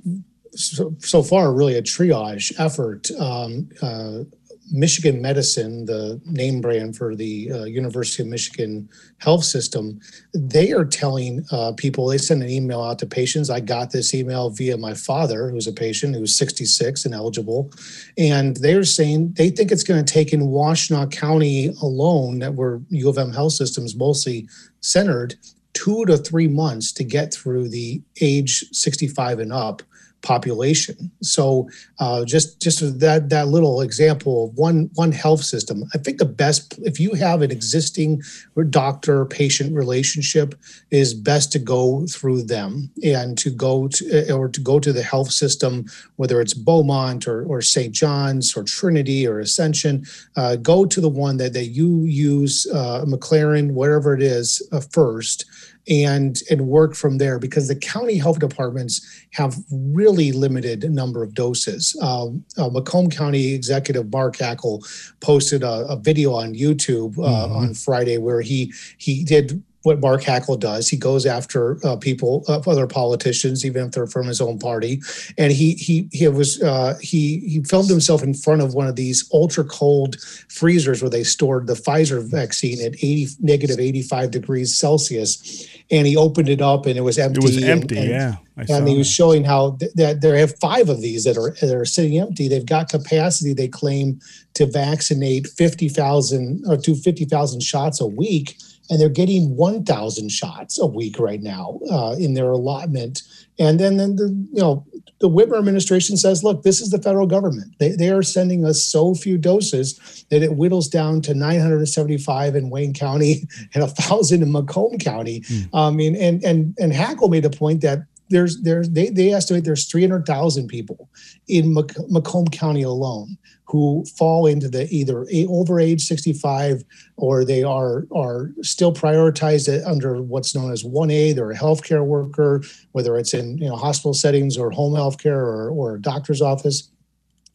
so, 0.56 0.96
so, 1.00 1.24
far 1.24 1.54
really 1.54 1.76
a 1.76 1.82
triage 1.82 2.52
effort. 2.60 3.10
Um, 3.12 3.70
uh, 3.82 4.24
Michigan 4.72 5.22
Medicine, 5.22 5.86
the 5.86 6.20
name 6.26 6.62
brand 6.62 6.96
for 6.96 7.16
the 7.16 7.52
uh, 7.52 7.64
University 7.64 8.24
of 8.24 8.30
Michigan 8.30 8.90
health 9.18 9.44
system, 9.44 10.00
they 10.34 10.72
are 10.72 10.86
telling 10.86 11.46
uh, 11.52 11.74
people, 11.78 12.08
they 12.08 12.18
send 12.18 12.44
an 12.44 12.50
email 12.50 12.82
out 12.82 13.00
to 13.00 13.06
patients. 13.06 13.50
I 13.50 13.60
got 13.60 13.92
this 13.92 14.14
email 14.14 14.50
via 14.50 14.78
my 14.78 14.94
father, 14.94 15.50
who's 15.50 15.68
a 15.68 15.74
patient 15.74 16.16
who's 16.16 16.36
66 16.36 17.06
and 17.06 17.14
eligible. 17.14 17.72
And 18.18 18.58
they're 18.58 18.84
saying 18.84 19.34
they 19.34 19.50
think 19.50 19.72
it's 19.72 19.84
going 19.84 20.04
to 20.04 20.14
take 20.14 20.34
in 20.34 20.42
Washtenaw 20.42 21.12
County 21.12 21.68
alone, 21.82 22.40
that 22.40 22.54
where 22.54 22.82
U 22.90 23.10
of 23.10 23.18
M 23.18 23.32
health 23.32 23.54
systems 23.54 23.96
mostly 23.96 24.48
centered, 24.82 25.36
two 25.74 26.06
to 26.06 26.18
three 26.18 26.48
months 26.48 26.92
to 26.94 27.04
get 27.04 27.34
through 27.34 27.70
the 27.70 28.02
age 28.22 28.66
65 28.72 29.40
and 29.40 29.54
up 29.54 29.82
population. 30.22 31.12
So 31.22 31.70
uh, 32.00 32.26
just 32.26 32.62
just 32.62 33.00
that 33.00 33.30
that 33.30 33.48
little 33.48 33.82
example 33.82 34.46
of 34.46 34.58
one 34.58 34.90
one 34.96 35.12
health 35.12 35.44
system. 35.44 35.84
I 35.94 35.98
think 35.98 36.18
the 36.18 36.26
best 36.26 36.78
if 36.80 37.00
you 37.00 37.14
have 37.14 37.42
an 37.42 37.52
existing 37.52 38.22
doctor 38.70 39.26
patient 39.26 39.76
relationship 39.76 40.56
is 40.92 41.14
best 41.14 41.52
to 41.54 41.60
go 41.60 42.06
through 42.08 42.44
them 42.44 42.92
and 43.04 43.38
to 43.38 43.50
go 43.50 43.88
to 43.88 44.34
or 44.34 44.50
to 44.50 44.62
go 44.62 44.80
to 44.80 44.92
the 44.92 45.04
health 45.04 45.32
system 45.32 45.86
whether 46.18 46.42
it's 46.42 46.54
Beaumont 46.54 47.28
or 47.28 47.44
or 47.46 47.62
St. 47.62 47.94
John's 47.94 48.56
or 48.56 48.64
Trinity 48.64 49.26
or 49.28 49.40
Ascension. 49.40 50.06
Uh, 50.36 50.56
go 50.58 50.86
to 50.86 51.02
the 51.02 51.10
one 51.10 51.38
that 51.38 51.54
that 51.54 51.68
you 51.68 52.04
use 52.04 52.68
uh, 52.74 53.06
McLaren 53.06 53.74
wherever 53.74 54.14
it 54.14 54.22
is 54.22 54.62
uh, 54.72 54.82
first 54.92 55.46
and 55.90 56.42
and 56.50 56.68
work 56.68 56.96
from 56.96 57.18
there 57.18 57.40
because 57.40 57.68
the 57.68 57.76
county 57.76 58.18
health 58.18 58.40
departments 58.40 59.26
have 59.32 59.56
really 59.72 60.32
limited 60.32 60.84
number 60.92 61.24
of 61.24 61.34
doses. 61.34 61.98
Um, 62.02 62.46
uh, 62.58 62.70
Macomb 62.70 63.10
County 63.10 63.54
Executive 63.54 64.12
Mark 64.12 64.38
Hackel 64.38 64.86
posted 65.20 65.64
a, 65.64 65.88
a 65.88 65.96
video 65.96 66.34
on 66.34 66.54
YouTube 66.54 67.18
uh, 67.18 67.48
mm-hmm. 67.48 67.56
on 67.56 67.74
Friday 67.74 68.18
where 68.18 68.42
he 68.42 68.74
he 68.98 69.24
did 69.24 69.64
what 69.90 70.00
Mark 70.00 70.22
Hackel 70.22 70.60
does. 70.60 70.88
He 70.88 70.98
goes 70.98 71.26
after 71.26 71.84
uh, 71.84 71.96
people, 71.96 72.44
uh, 72.48 72.62
other 72.68 72.86
politicians, 72.86 73.66
even 73.66 73.88
if 73.88 73.92
they're 73.92 74.06
from 74.06 74.28
his 74.28 74.40
own 74.40 74.60
party. 74.60 75.02
And 75.38 75.52
he 75.52 75.74
he 75.74 76.08
he 76.12 76.28
was 76.28 76.62
uh, 76.62 76.96
he 77.02 77.40
he 77.40 77.64
filmed 77.64 77.90
himself 77.90 78.22
in 78.22 78.36
front 78.36 78.62
of 78.62 78.76
one 78.76 78.86
of 78.86 78.96
these 78.96 79.28
ultra 79.34 79.64
cold 79.64 80.22
freezers 80.48 81.02
where 81.02 81.10
they 81.10 81.24
stored 81.24 81.66
the 81.66 81.74
Pfizer 81.74 82.24
vaccine 82.24 82.80
at 82.86 82.94
80 82.94 83.28
negative 83.40 83.80
85 83.80 84.32
degrees 84.32 84.78
Celsius. 84.78 85.68
And 85.90 86.06
he 86.06 86.16
opened 86.16 86.50
it 86.50 86.62
up 86.62 86.86
and 86.86 86.98
it 86.98 87.02
was 87.02 87.18
empty. 87.18 87.40
It 87.40 87.44
was 87.44 87.64
empty, 87.64 87.98
and, 87.98 88.12
and, 88.12 88.38
yeah. 88.68 88.76
and 88.78 88.88
he 88.88 88.96
was 88.96 89.10
showing 89.10 89.44
how 89.44 89.72
th- 89.80 89.94
that 89.96 90.22
there 90.22 90.36
have 90.36 90.54
five 90.60 90.88
of 90.88 91.02
these 91.02 91.24
that 91.24 91.36
are 91.36 91.56
that 91.62 91.76
are 91.76 91.86
sitting 91.86 92.20
empty. 92.20 92.48
They've 92.48 92.64
got 92.64 92.90
capacity. 92.90 93.54
They 93.54 93.68
claim 93.68 94.20
to 94.54 94.68
vaccinate 94.68 95.48
50,000 95.48 96.66
or 96.68 96.78
to 96.78 96.96
50,000 96.96 97.62
shots 97.64 98.00
a 98.02 98.06
week 98.06 98.56
and 98.90 99.00
they're 99.00 99.10
getting 99.10 99.56
1,000 99.56 100.30
shots 100.30 100.80
a 100.80 100.86
week 100.86 101.20
right 101.20 101.42
now 101.42 101.80
uh, 101.92 102.16
in 102.20 102.34
their 102.34 102.52
allotment. 102.52 103.22
And 103.60 103.80
then, 103.80 103.98
then 103.98 104.16
the 104.16 104.30
you 104.54 104.62
know 104.62 104.86
the 105.20 105.30
Whitmer 105.30 105.58
administration 105.58 106.16
says, 106.16 106.44
look, 106.44 106.64
this 106.64 106.80
is 106.80 106.92
the 106.92 107.02
federal 107.02 107.28
government. 107.28 107.76
They, 107.78 107.90
they 107.90 108.10
are 108.10 108.24
sending 108.24 108.66
us 108.66 108.84
so 108.84 109.14
few 109.14 109.38
doses 109.38 110.26
that 110.30 110.42
it 110.42 110.54
whittles 110.54 110.88
down 110.88 111.22
to 111.24 111.34
975 111.34 112.56
in 112.56 112.70
Wayne 112.70 112.94
County 112.94 113.48
and 113.74 113.84
a 113.84 113.88
thousand 113.88 114.44
in 114.44 114.52
Macomb 114.52 114.98
County. 114.98 115.42
Mm. 115.42 115.70
I 115.74 115.92
mean, 115.92 116.16
and 116.16 116.44
and 116.44 116.76
and 116.80 116.94
Hackel 116.94 117.30
made 117.30 117.46
a 117.46 117.50
point 117.50 117.82
that 117.82 118.00
there's 118.30 118.62
there's 118.62 118.90
they, 118.90 119.10
they 119.10 119.34
estimate 119.34 119.64
there's 119.64 119.90
300,000 119.90 120.68
people 120.68 121.10
in 121.48 121.74
Macomb 121.74 122.48
County 122.48 122.84
alone 122.84 123.38
who 123.66 124.04
fall 124.18 124.48
into 124.48 124.68
the 124.68 124.88
either 124.90 125.28
over 125.48 125.80
age 125.80 126.02
65 126.02 126.84
or 127.18 127.46
they 127.46 127.64
are 127.64 128.06
are 128.16 128.52
still 128.62 128.94
prioritized 128.94 129.70
under 129.86 130.22
what's 130.22 130.56
known 130.56 130.72
as 130.72 130.84
1A. 130.84 131.36
They're 131.36 131.52
a 131.52 131.58
healthcare 131.58 132.06
worker, 132.06 132.64
whether 132.92 133.18
it's 133.18 133.34
in 133.34 133.58
you 133.58 133.70
know 133.70 133.76
hospital 133.76 134.14
settings 134.14 134.58
or 134.58 134.72
home 134.72 134.94
healthcare 134.94 135.38
or, 135.38 135.70
or 135.70 135.96
a 135.96 136.02
doctor's 136.02 136.42
office 136.42 136.90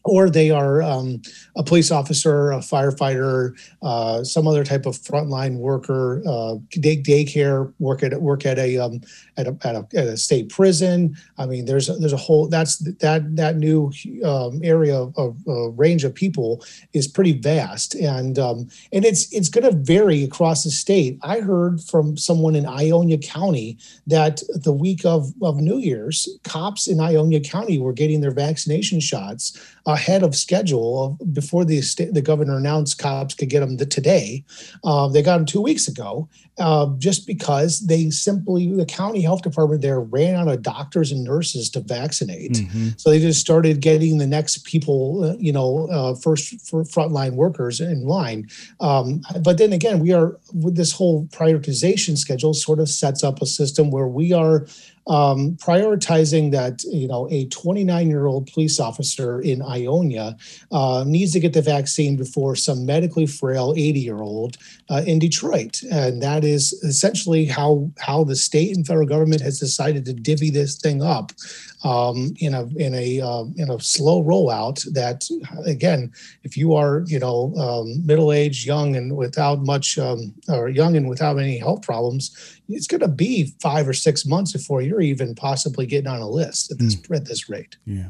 or 0.05 0.29
they 0.29 0.51
are 0.51 0.83
um, 0.83 1.23
a 1.57 1.63
police 1.63 1.91
officer, 1.91 2.53
a 2.53 2.59
firefighter, 2.59 3.59
uh, 3.83 4.23
some 4.23 4.47
other 4.47 4.63
type 4.63 4.85
of 4.87 4.97
frontline 4.97 5.57
worker, 5.57 6.23
uh, 6.29 6.57
day 6.71 7.01
daycare, 7.01 7.73
work 7.79 8.03
at 8.03 8.21
work 8.21 8.45
at 8.45 8.59
a, 8.59 8.79
um, 8.79 9.01
at 9.37 9.47
a, 9.47 9.57
at 9.65 9.75
a 9.75 9.87
at 9.97 10.07
a 10.07 10.17
state 10.17 10.51
prison. 10.51 11.17
I 11.39 11.47
mean, 11.47 11.65
there's 11.65 11.89
a, 11.89 11.95
there's 11.95 12.13
a 12.13 12.19
whole 12.19 12.49
that's 12.49 12.79
that 12.99 13.37
that 13.37 13.57
new 13.57 13.93
um, 14.25 14.61
area 14.63 14.95
of, 14.95 15.17
of 15.17 15.37
uh, 15.49 15.71
range 15.71 16.05
of 16.05 16.15
people 16.15 16.63
is 16.93 17.09
pretty 17.09 17.33
vast, 17.33 17.95
and 17.95 18.39
um, 18.39 18.69
and 18.93 19.05
it's 19.05 19.33
it's 19.33 19.49
going 19.49 19.65
to 19.65 19.77
vary 19.77 20.23
across 20.23 20.65
the 20.65 20.71
state. 20.71 21.19
I 21.23 21.41
heard 21.41 21.81
from 21.81 22.17
someone 22.19 22.55
in 22.55 22.67
Ionia 22.67 23.19
County 23.19 23.79
that 24.07 24.43
the 24.55 24.73
week 24.73 25.07
of 25.07 25.33
of 25.41 25.57
New 25.57 25.79
Year's, 25.79 26.29
cops 26.45 26.89
in 26.89 27.01
Ionia 27.01 27.41
County 27.41 27.79
were 27.79 27.95
getting 27.95 28.21
their 28.21 28.31
vaccination 28.31 29.01
shots 29.01 29.59
ahead 29.95 30.23
of 30.25 30.35
schedule 30.35 31.17
before 31.33 31.65
the 31.65 31.81
the 32.13 32.21
governor 32.23 32.57
announced 32.57 32.99
cops 32.99 33.35
could 33.35 33.49
get 33.49 33.61
them 33.61 33.77
the, 33.77 33.87
today. 33.87 34.45
Um, 34.83 35.13
they 35.13 35.23
got 35.23 35.37
them 35.37 35.47
two 35.47 35.63
weeks 35.63 35.87
ago, 35.89 36.29
uh, 36.59 36.87
just 36.99 37.27
because 37.27 37.87
they 37.87 38.11
simply 38.11 38.75
the 38.75 38.85
county 38.87 39.23
health 39.23 39.43
department 39.43 39.83
there 39.83 40.01
ran 40.01 40.35
out 40.35 40.49
of 40.49 40.63
doctors 40.63 41.13
and 41.13 41.23
nurses 41.23 41.71
to 41.71 41.81
vaccinate. 41.81 42.53
Mm-hmm. 42.53 42.89
So 42.97 43.11
they 43.11 43.21
just 43.21 43.41
started 43.41 43.81
getting 43.81 44.19
the 44.19 44.27
next 44.27 44.65
people, 44.65 45.25
uh, 45.25 45.37
you 45.39 45.53
know, 45.53 45.89
uh, 45.89 46.15
first 46.15 46.61
for 46.69 46.83
frontline 46.83 47.35
workers 47.35 47.81
in 47.81 48.05
line. 48.05 48.49
Um, 48.81 49.23
but 49.43 49.59
then 49.59 49.73
again, 49.73 50.01
we 50.01 50.13
are 50.13 50.39
with 50.53 50.77
this 50.77 50.93
whole 50.93 51.27
prioritization 51.27 52.19
schedule 52.19 52.53
sort 52.53 52.81
of 52.81 52.89
sets 52.89 53.23
up 53.23 53.41
a 53.41 53.47
system 53.47 53.91
where 53.91 54.09
we 54.09 54.33
are 54.33 54.67
um, 55.07 55.57
prioritizing 55.57 56.51
that 56.53 56.83
you 56.85 57.07
know 57.07 57.29
a 57.31 57.47
29 57.49 58.09
year 58.09 58.27
old 58.27 58.51
police 58.53 58.81
officer 58.81 59.41
in 59.41 59.63
Ionia 59.63 60.37
uh, 60.73 61.05
needs 61.07 61.33
to 61.33 61.41
get 61.41 61.53
the 61.53 61.63
vaccine 61.63 62.17
before 62.17 62.57
some 62.57 62.87
medically 62.87 63.27
frail 63.27 63.75
80 63.77 64.01
year 64.01 64.23
old 64.23 64.57
uh, 64.89 65.03
in 65.07 65.19
Detroit, 65.19 65.83
and 65.91 66.23
that 66.23 66.45
is 66.45 66.73
essentially 66.85 67.45
how 67.45 67.91
how 67.99 68.25
the 68.25 68.37
state 68.37 68.77
and 68.77 68.87
federal 68.87 69.07
government 69.07 69.43
has 69.43 69.59
decided 69.59 70.05
to 70.07 70.15
divvy 70.15 70.51
this 70.51 70.77
thing 70.77 71.03
up 71.03 71.33
um, 71.85 72.35
in 72.39 72.55
a 72.55 72.67
in 72.77 72.95
a 72.95 73.21
uh, 73.21 73.45
in 73.57 73.71
a 73.71 73.79
slow 73.81 74.23
rollout. 74.25 74.83
That 74.93 75.25
again, 75.67 76.13
if 76.43 76.57
you 76.57 76.75
are 76.75 77.05
you 77.07 77.19
know 77.19 77.55
um, 77.57 78.05
middle 78.07 78.33
aged, 78.33 78.67
young, 78.67 78.97
and 78.97 79.17
without 79.17 79.61
much 79.61 79.99
um, 79.99 80.35
or 80.49 80.69
young 80.69 80.97
and 80.97 81.09
without 81.09 81.39
any 81.39 81.59
health 81.59 81.83
problems, 81.83 82.54
it's 82.69 82.87
going 82.87 83.01
to 83.01 83.09
be 83.09 83.55
five 83.61 83.89
or 83.89 83.93
six 83.93 84.25
months 84.25 84.53
before 84.53 84.83
you're 84.83 85.01
even 85.01 85.35
possibly 85.35 85.87
getting 85.87 86.09
on 86.09 86.21
a 86.21 86.29
list 86.29 86.71
at 86.71 86.79
this 86.79 86.97
mm. 86.97 87.17
at 87.17 87.27
this 87.27 87.49
rate. 87.49 87.77
Yeah. 87.85 88.09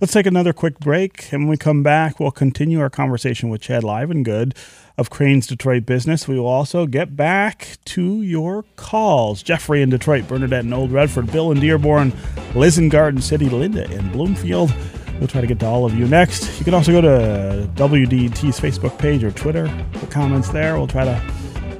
Let's 0.00 0.12
take 0.12 0.26
another 0.26 0.52
quick 0.52 0.80
break. 0.80 1.32
And 1.32 1.42
when 1.42 1.50
we 1.50 1.56
come 1.56 1.82
back, 1.82 2.18
we'll 2.18 2.32
continue 2.32 2.80
our 2.80 2.90
conversation 2.90 3.48
with 3.48 3.60
Chad 3.60 3.84
Livengood 3.84 4.56
of 4.98 5.10
Crain's 5.10 5.46
Detroit 5.46 5.86
Business. 5.86 6.26
We 6.26 6.38
will 6.38 6.46
also 6.46 6.86
get 6.86 7.16
back 7.16 7.78
to 7.86 8.22
your 8.22 8.64
calls. 8.74 9.42
Jeffrey 9.42 9.80
in 9.80 9.90
Detroit, 9.90 10.26
Bernadette 10.26 10.64
in 10.64 10.72
Old 10.72 10.90
Redford, 10.90 11.30
Bill 11.30 11.52
in 11.52 11.60
Dearborn, 11.60 12.12
Liz 12.54 12.78
in 12.78 12.88
Garden 12.88 13.22
City, 13.22 13.48
Linda 13.48 13.90
in 13.92 14.10
Bloomfield. 14.10 14.74
We'll 15.18 15.28
try 15.28 15.40
to 15.40 15.46
get 15.46 15.60
to 15.60 15.66
all 15.66 15.84
of 15.84 15.94
you 15.94 16.08
next. 16.08 16.58
You 16.58 16.64
can 16.64 16.74
also 16.74 16.90
go 16.90 17.00
to 17.00 17.70
WDT's 17.74 18.58
Facebook 18.58 18.98
page 18.98 19.22
or 19.22 19.30
Twitter, 19.30 19.68
the 19.92 20.06
comments 20.08 20.48
there. 20.48 20.76
We'll 20.76 20.88
try 20.88 21.04
to 21.04 21.22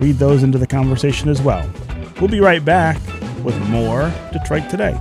read 0.02 0.16
those 0.16 0.42
into 0.42 0.58
the 0.58 0.66
conversation 0.66 1.28
as 1.28 1.40
well. 1.40 1.68
We'll 2.20 2.28
be 2.28 2.40
right 2.40 2.64
back 2.64 2.96
with 3.44 3.56
more 3.68 4.12
Detroit 4.32 4.68
Today. 4.68 4.98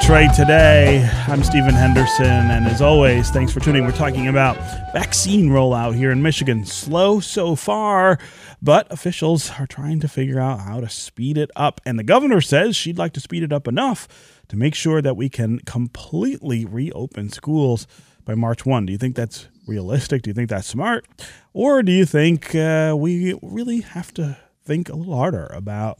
Detroit 0.00 0.34
Today. 0.34 1.08
I'm 1.26 1.42
Stephen 1.42 1.72
Henderson, 1.72 2.26
and 2.26 2.66
as 2.66 2.82
always, 2.82 3.30
thanks 3.30 3.50
for 3.50 3.60
tuning. 3.60 3.82
We're 3.82 3.92
talking 3.92 4.28
about 4.28 4.56
vaccine 4.92 5.48
rollout 5.48 5.96
here 5.96 6.10
in 6.10 6.22
Michigan. 6.22 6.66
Slow 6.66 7.18
so 7.18 7.56
far, 7.56 8.18
but 8.60 8.86
officials 8.92 9.52
are 9.58 9.66
trying 9.66 10.00
to 10.00 10.08
figure 10.08 10.38
out 10.38 10.60
how 10.60 10.80
to 10.80 10.90
speed 10.90 11.38
it 11.38 11.50
up. 11.56 11.80
And 11.86 11.98
the 11.98 12.04
governor 12.04 12.42
says 12.42 12.76
she'd 12.76 12.98
like 12.98 13.14
to 13.14 13.20
speed 13.20 13.42
it 13.42 13.54
up 13.54 13.66
enough 13.66 14.06
to 14.48 14.56
make 14.56 14.74
sure 14.74 15.00
that 15.00 15.16
we 15.16 15.30
can 15.30 15.60
completely 15.60 16.66
reopen 16.66 17.30
schools 17.30 17.86
by 18.26 18.34
March 18.34 18.66
1. 18.66 18.84
Do 18.84 18.92
you 18.92 18.98
think 18.98 19.16
that's 19.16 19.48
realistic? 19.66 20.20
Do 20.20 20.28
you 20.30 20.34
think 20.34 20.50
that's 20.50 20.68
smart? 20.68 21.06
Or 21.54 21.82
do 21.82 21.90
you 21.90 22.04
think 22.04 22.54
uh, 22.54 22.94
we 22.98 23.38
really 23.40 23.80
have 23.80 24.12
to 24.14 24.36
think 24.62 24.90
a 24.90 24.94
little 24.94 25.16
harder 25.16 25.46
about? 25.46 25.98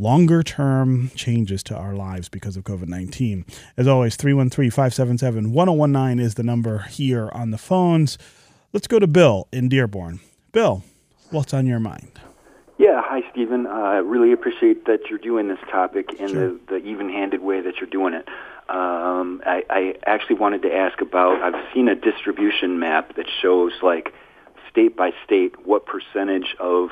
Longer 0.00 0.42
term 0.42 1.10
changes 1.14 1.62
to 1.64 1.76
our 1.76 1.94
lives 1.94 2.28
because 2.28 2.56
of 2.56 2.64
COVID 2.64 2.88
19. 2.88 3.44
As 3.76 3.86
always, 3.86 4.16
313 4.16 4.70
577 4.70 5.52
1019 5.52 6.24
is 6.24 6.34
the 6.34 6.42
number 6.42 6.78
here 6.90 7.28
on 7.32 7.50
the 7.50 7.58
phones. 7.58 8.16
Let's 8.72 8.86
go 8.86 8.98
to 8.98 9.06
Bill 9.06 9.46
in 9.52 9.68
Dearborn. 9.68 10.20
Bill, 10.52 10.82
what's 11.30 11.52
on 11.52 11.66
your 11.66 11.80
mind? 11.80 12.20
Yeah, 12.78 13.02
hi, 13.04 13.22
Stephen. 13.30 13.66
Uh, 13.66 13.70
I 13.70 13.98
uh, 13.98 14.00
really 14.00 14.32
appreciate 14.32 14.86
that 14.86 15.10
you're 15.10 15.18
doing 15.18 15.48
this 15.48 15.58
topic 15.70 16.14
in 16.18 16.28
sure. 16.28 16.48
the, 16.48 16.60
the 16.68 16.76
even 16.76 17.10
handed 17.10 17.42
way 17.42 17.60
that 17.60 17.76
you're 17.76 17.90
doing 17.90 18.14
it. 18.14 18.26
Um, 18.70 19.42
I, 19.44 19.64
I 19.68 19.94
actually 20.06 20.36
wanted 20.36 20.62
to 20.62 20.74
ask 20.74 21.00
about 21.02 21.42
I've 21.42 21.74
seen 21.74 21.88
a 21.88 21.94
distribution 21.94 22.78
map 22.78 23.16
that 23.16 23.26
shows, 23.42 23.72
like, 23.82 24.14
state 24.70 24.96
by 24.96 25.10
state, 25.24 25.66
what 25.66 25.84
percentage 25.84 26.56
of 26.58 26.88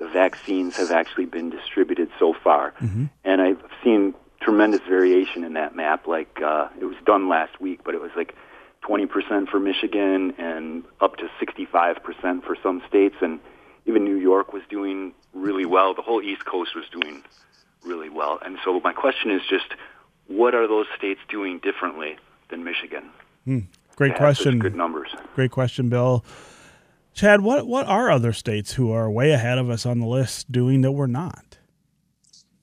the 0.00 0.08
vaccines 0.08 0.76
have 0.78 0.90
actually 0.90 1.26
been 1.26 1.50
distributed 1.50 2.10
so 2.18 2.34
far. 2.42 2.72
Mm-hmm. 2.80 3.04
And 3.22 3.40
I've 3.40 3.62
seen 3.84 4.14
tremendous 4.40 4.80
variation 4.88 5.44
in 5.44 5.52
that 5.52 5.76
map. 5.76 6.06
Like 6.06 6.40
uh, 6.42 6.68
it 6.80 6.86
was 6.86 6.96
done 7.04 7.28
last 7.28 7.60
week, 7.60 7.84
but 7.84 7.94
it 7.94 8.00
was 8.00 8.10
like 8.16 8.34
20% 8.88 9.48
for 9.48 9.60
Michigan 9.60 10.34
and 10.38 10.84
up 11.02 11.16
to 11.16 11.28
65% 11.40 12.42
for 12.42 12.56
some 12.62 12.82
states. 12.88 13.16
And 13.20 13.40
even 13.84 14.02
New 14.02 14.16
York 14.16 14.54
was 14.54 14.62
doing 14.70 15.12
really 15.34 15.66
well. 15.66 15.94
The 15.94 16.02
whole 16.02 16.22
East 16.22 16.46
Coast 16.46 16.74
was 16.74 16.86
doing 16.90 17.22
really 17.84 18.08
well. 18.08 18.38
And 18.42 18.56
so 18.64 18.80
my 18.80 18.94
question 18.94 19.30
is 19.30 19.42
just, 19.50 19.74
what 20.28 20.54
are 20.54 20.66
those 20.66 20.86
states 20.96 21.20
doing 21.28 21.58
differently 21.58 22.16
than 22.48 22.64
Michigan? 22.64 23.10
Mm, 23.46 23.66
great 23.96 24.14
question. 24.14 24.60
Good 24.60 24.74
numbers. 24.74 25.10
Great 25.34 25.50
question, 25.50 25.90
Bill. 25.90 26.24
Chad, 27.14 27.40
what 27.42 27.66
what 27.66 27.86
are 27.86 28.10
other 28.10 28.32
states 28.32 28.74
who 28.74 28.92
are 28.92 29.10
way 29.10 29.32
ahead 29.32 29.58
of 29.58 29.68
us 29.68 29.84
on 29.84 29.98
the 29.98 30.06
list 30.06 30.50
doing 30.50 30.80
that 30.82 30.92
we're 30.92 31.06
not? 31.06 31.58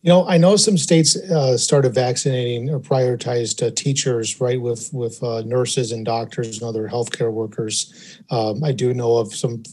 You 0.04 0.10
know, 0.14 0.28
I 0.28 0.38
know 0.38 0.56
some 0.56 0.78
states 0.78 1.16
uh, 1.16 1.58
started 1.58 1.94
vaccinating 1.94 2.70
or 2.70 2.80
prioritized 2.80 3.66
uh, 3.66 3.72
teachers, 3.76 4.40
right, 4.40 4.62
with 4.62 4.90
with 4.94 5.22
uh, 5.22 5.42
nurses 5.42 5.92
and 5.92 6.06
doctors 6.06 6.62
and 6.62 6.64
other 6.68 6.88
healthcare 6.88 7.32
workers. 7.32 8.20
Um, 8.30 8.64
I 8.64 8.72
do 8.72 8.94
know 8.94 9.18
of 9.18 9.36
some 9.36 9.64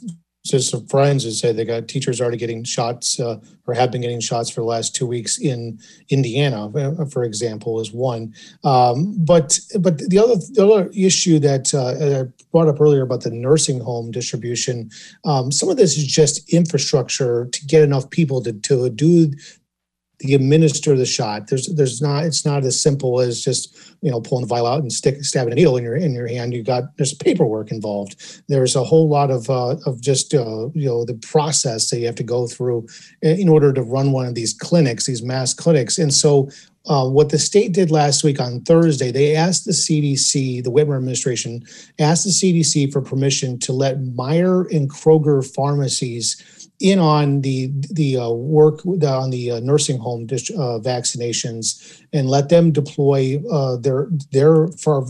just 0.46 0.70
some 0.70 0.87
friends 0.87 1.24
who 1.24 1.30
say 1.30 1.52
they 1.52 1.64
got 1.64 1.88
teachers 1.88 2.20
already 2.20 2.37
getting 2.37 2.62
shots 2.64 3.18
uh, 3.18 3.38
or 3.66 3.72
have 3.72 3.90
been 3.90 4.02
getting 4.02 4.20
shots 4.20 4.50
for 4.50 4.61
the 4.61 4.66
last 4.66 4.94
two 4.94 5.07
weeks 5.07 5.38
in 5.38 5.78
Indiana, 6.11 6.68
uh, 6.68 7.07
for 7.07 7.24
example, 7.24 7.80
is 7.80 7.92
one. 7.92 8.35
Um, 8.62 9.14
but 9.24 9.59
but 9.80 9.98
the 9.98 10.18
other 10.18 10.37
the 10.52 10.66
other 10.66 10.90
issue 10.94 11.38
that 11.38 11.72
uh, 11.72 12.20
I 12.20 12.44
brought 12.52 12.68
up 12.68 12.80
earlier 12.80 13.02
about 13.02 13.22
the 13.22 13.30
nursing 13.30 13.80
home 13.80 14.11
distribution, 14.11 14.90
um, 15.24 15.50
some 15.50 15.70
of 15.70 15.78
this 15.78 15.96
is 15.96 16.07
just 16.07 16.52
infrastructure 16.52 17.46
to 17.46 17.66
get 17.66 17.83
enough 17.83 18.11
people 18.11 18.42
to 18.42 18.52
to 18.52 18.90
do 18.90 19.33
the 20.20 20.35
administer 20.35 20.96
the 20.96 21.07
shot. 21.07 21.48
There's 21.48 21.66
there's 21.74 22.00
not 22.00 22.24
it's 22.24 22.44
not 22.44 22.64
as 22.64 22.81
simple 22.81 23.20
as 23.20 23.42
just 23.42 23.77
you 24.00 24.11
know 24.11 24.20
pulling 24.20 24.42
the 24.42 24.48
vial 24.48 24.66
out 24.66 24.81
and 24.81 24.92
stick 24.92 25.24
stabbing 25.24 25.53
a 25.53 25.57
needle 25.57 25.77
in 25.77 25.85
your 25.85 25.96
in 25.96 26.12
your 26.12 26.29
hand. 26.29 26.55
You 26.55 26.62
got 26.62 26.96
there's 26.96 27.14
paperwork 27.14 27.70
involved. 27.70 28.42
There's 28.48 28.77
a 28.77 28.85
whole 28.85 29.09
lot 29.09 29.31
of 29.31 29.50
uh, 29.50 29.77
of 29.87 30.00
just 30.00 30.35
uh, 30.35 30.68
you 30.74 30.87
know 30.87 31.05
the 31.05 31.14
process 31.14 31.90
that 31.90 31.98
you 31.98 32.07
have 32.07 32.14
to 32.16 32.22
go 32.22 32.46
through 32.46 32.87
in 33.22 33.48
order 33.48 33.72
to 33.72 33.83
run 33.83 34.12
one 34.12 34.27
of 34.27 34.35
these 34.35 34.55
clinics, 34.55 35.07
these 35.07 35.22
mass 35.22 35.53
clinics. 35.53 35.98
And 35.98 36.12
so 36.12 36.48
uh, 36.87 37.09
what 37.09 37.31
the 37.31 37.38
state 37.38 37.72
did 37.72 37.90
last 37.90 38.22
week 38.22 38.40
on 38.40 38.61
Thursday, 38.61 39.11
they 39.11 39.35
asked 39.35 39.64
the 39.64 39.72
CDC, 39.72 40.62
the 40.62 40.70
Whitmer 40.70 40.96
administration, 40.96 41.62
asked 41.98 42.24
the 42.24 42.31
CDC 42.31 42.92
for 42.92 43.00
permission 43.00 43.59
to 43.61 43.72
let 43.72 44.00
Meijer 44.00 44.70
and 44.74 44.90
Kroger 44.90 45.42
pharmacies 45.55 46.63
in 46.81 46.99
on 46.99 47.41
the 47.43 47.71
the 47.93 48.17
uh, 48.17 48.29
work 48.31 48.85
on 48.85 49.31
the 49.31 49.51
uh, 49.53 49.61
nursing 49.61 49.99
home 49.99 50.25
uh, 50.25 50.79
vaccinations 50.81 52.03
and 52.14 52.31
let 52.31 52.48
them 52.48 52.70
deploy 52.70 53.42
uh, 53.50 53.77
their 53.77 54.09
their 54.31 54.68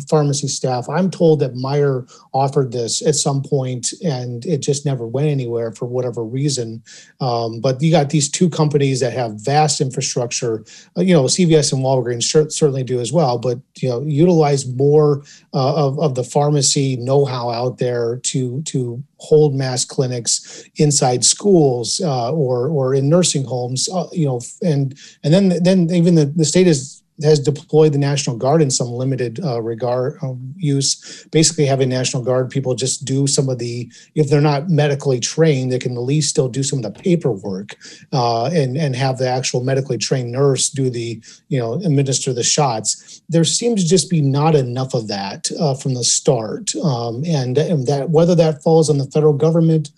pharmacy 0.08 0.48
staff. 0.48 0.88
I'm 0.88 1.10
told 1.10 1.40
that 1.40 1.54
Meijer 1.54 2.10
offered 2.32 2.72
this 2.72 3.06
at 3.06 3.14
some 3.14 3.42
point 3.42 3.92
and 4.02 4.44
it 4.46 4.62
just 4.62 4.86
never 4.86 5.06
went 5.06 5.28
anywhere 5.28 5.70
for 5.70 5.84
whatever 5.84 6.24
reason. 6.24 6.82
Um, 7.20 7.60
but 7.60 7.80
you 7.82 7.90
got 7.90 8.08
these 8.08 8.30
two 8.30 8.48
companies 8.48 9.00
that 9.00 9.12
have 9.12 9.44
vast 9.44 9.82
infrastructure. 9.82 10.64
Uh, 10.96 11.02
you 11.02 11.12
know, 11.12 11.24
CVS 11.24 11.74
and 11.74 11.82
Walgreens 11.82 12.24
certainly 12.50 12.82
do 12.82 12.98
as 13.00 13.12
well. 13.12 13.38
But 13.38 13.60
you 13.76 13.90
know, 13.90 14.00
utilize 14.00 14.66
more 14.66 15.22
uh, 15.52 15.86
of 15.86 16.00
of 16.00 16.14
the 16.14 16.24
pharmacy 16.24 16.96
know-how 16.96 17.50
out 17.50 17.76
there 17.78 18.16
to 18.16 18.62
to 18.62 19.02
hold 19.18 19.54
mass 19.54 19.84
clinics 19.84 20.64
inside 20.76 21.24
schools 21.24 22.00
uh, 22.02 22.32
or 22.32 22.68
or 22.68 22.94
in 22.94 23.08
nursing 23.08 23.44
homes. 23.44 23.88
Uh, 23.92 24.08
you 24.12 24.26
know, 24.26 24.40
and 24.62 24.98
and 25.22 25.34
then 25.34 25.62
then 25.62 25.90
even 25.90 26.14
the, 26.14 26.26
the 26.26 26.44
state 26.44 26.66
is 26.66 26.93
has 27.22 27.38
deployed 27.38 27.92
the 27.92 27.98
National 27.98 28.36
Guard 28.36 28.60
in 28.60 28.70
some 28.70 28.88
limited 28.88 29.38
uh, 29.44 29.62
regard 29.62 30.18
um, 30.22 30.54
use. 30.56 31.26
Basically, 31.30 31.64
having 31.64 31.88
National 31.88 32.22
Guard 32.22 32.50
people 32.50 32.74
just 32.74 33.04
do 33.04 33.26
some 33.26 33.48
of 33.48 33.58
the, 33.58 33.90
if 34.14 34.28
they're 34.28 34.40
not 34.40 34.68
medically 34.68 35.20
trained, 35.20 35.70
they 35.70 35.78
can 35.78 35.96
at 35.96 36.00
least 36.00 36.30
still 36.30 36.48
do 36.48 36.62
some 36.62 36.80
of 36.80 36.82
the 36.82 37.02
paperwork 37.02 37.76
uh, 38.12 38.46
and 38.46 38.76
and 38.76 38.96
have 38.96 39.18
the 39.18 39.28
actual 39.28 39.62
medically 39.62 39.98
trained 39.98 40.32
nurse 40.32 40.68
do 40.70 40.90
the, 40.90 41.22
you 41.48 41.58
know, 41.58 41.74
administer 41.74 42.32
the 42.32 42.42
shots. 42.42 43.22
There 43.28 43.44
seems 43.44 43.82
to 43.82 43.88
just 43.88 44.10
be 44.10 44.20
not 44.20 44.54
enough 44.54 44.94
of 44.94 45.08
that 45.08 45.50
uh, 45.60 45.74
from 45.74 45.94
the 45.94 46.04
start, 46.04 46.74
um, 46.76 47.24
and, 47.24 47.56
and 47.58 47.86
that 47.86 48.10
whether 48.10 48.34
that 48.34 48.62
falls 48.62 48.90
on 48.90 48.98
the 48.98 49.06
federal 49.06 49.34
government 49.34 49.90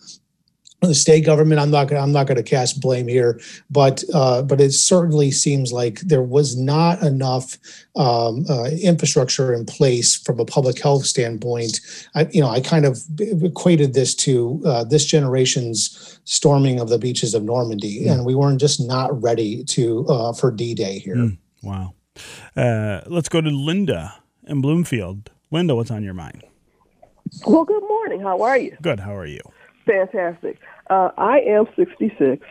the 0.83 0.95
state 0.95 1.25
government. 1.25 1.61
I'm 1.61 1.71
not. 1.71 1.93
I'm 1.93 2.12
not 2.12 2.27
going 2.27 2.37
to 2.37 2.43
cast 2.43 2.81
blame 2.81 3.09
here, 3.09 3.41
but 3.71 4.05
uh, 4.12 4.43
but 4.43 4.61
it 4.61 4.73
certainly 4.73 5.31
seems 5.31 5.73
like 5.73 6.01
there 6.01 6.23
was 6.23 6.57
not 6.57 7.03
enough 7.03 7.57
um, 7.97 8.45
uh, 8.49 8.71
infrastructure 8.83 9.55
in 9.55 9.65
place 9.65 10.17
from 10.17 10.39
a 10.39 10.45
public 10.45 10.81
health 10.81 11.07
standpoint. 11.07 11.81
I, 12.15 12.29
you 12.31 12.41
know, 12.41 12.49
I 12.49 12.61
kind 12.61 12.85
of 12.85 13.01
equated 13.19 13.95
this 13.95 14.15
to 14.17 14.62
uh, 14.67 14.85
this 14.85 15.05
generation's 15.05 16.21
storming 16.25 16.81
of 16.81 16.89
the 16.89 16.99
beaches 16.99 17.35
of 17.35 17.43
Normandy, 17.43 18.05
mm. 18.05 18.12
and 18.12 18.25
we 18.25 18.35
weren't 18.35 18.61
just 18.61 18.81
not 18.81 19.23
ready 19.23 19.65
to 19.65 20.07
uh, 20.09 20.33
for 20.33 20.51
D-Day 20.51 20.99
here. 20.99 21.17
Mm. 21.17 21.39
Wow. 21.62 21.95
Uh, 22.55 23.01
let's 23.07 23.29
go 23.29 23.41
to 23.41 23.51
Linda 23.51 24.15
in 24.47 24.61
Bloomfield. 24.61 25.31
Linda, 25.51 25.75
what's 25.75 25.91
on 25.91 26.03
your 26.03 26.15
mind? 26.15 26.45
Well, 27.47 27.65
good 27.65 27.83
morning. 27.83 28.21
How 28.21 28.43
are 28.43 28.57
you? 28.57 28.77
Good. 28.81 29.01
How 29.01 29.15
are 29.15 29.27
you? 29.27 29.41
Fantastic. 29.87 30.59
Uh, 30.90 31.11
I 31.16 31.38
am 31.40 31.66
66, 31.77 32.44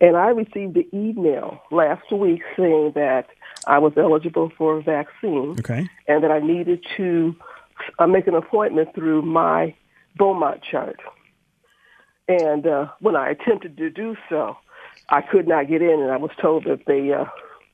and 0.00 0.16
I 0.16 0.28
received 0.28 0.76
an 0.76 0.86
email 0.92 1.60
last 1.70 2.12
week 2.12 2.42
saying 2.56 2.92
that 2.94 3.28
I 3.66 3.78
was 3.78 3.92
eligible 3.96 4.52
for 4.56 4.78
a 4.78 4.82
vaccine 4.82 5.56
okay. 5.60 5.88
and 6.06 6.22
that 6.22 6.30
I 6.30 6.40
needed 6.40 6.84
to 6.98 7.34
uh, 7.98 8.06
make 8.06 8.26
an 8.26 8.34
appointment 8.34 8.94
through 8.94 9.22
my 9.22 9.74
Beaumont 10.16 10.60
chart. 10.70 11.00
And 12.28 12.66
uh, 12.66 12.88
when 13.00 13.16
I 13.16 13.30
attempted 13.30 13.78
to 13.78 13.90
do 13.90 14.16
so, 14.28 14.56
I 15.08 15.22
could 15.22 15.48
not 15.48 15.68
get 15.68 15.82
in, 15.82 16.00
and 16.00 16.10
I 16.10 16.16
was 16.18 16.30
told 16.40 16.64
that 16.64 16.80
they 16.86 17.12
uh, 17.12 17.24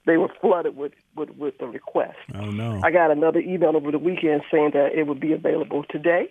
they 0.07 0.16
were 0.16 0.31
flooded 0.40 0.76
with, 0.76 0.92
with, 1.16 1.31
with 1.37 1.59
the 1.59 1.66
request. 1.66 2.16
Oh 2.35 2.50
no! 2.50 2.81
I 2.83 2.90
got 2.90 3.11
another 3.11 3.40
email 3.40 3.76
over 3.76 3.90
the 3.90 3.98
weekend 3.98 4.42
saying 4.50 4.70
that 4.72 4.92
it 4.94 5.07
would 5.07 5.20
be 5.20 5.33
available 5.33 5.85
today 5.90 6.28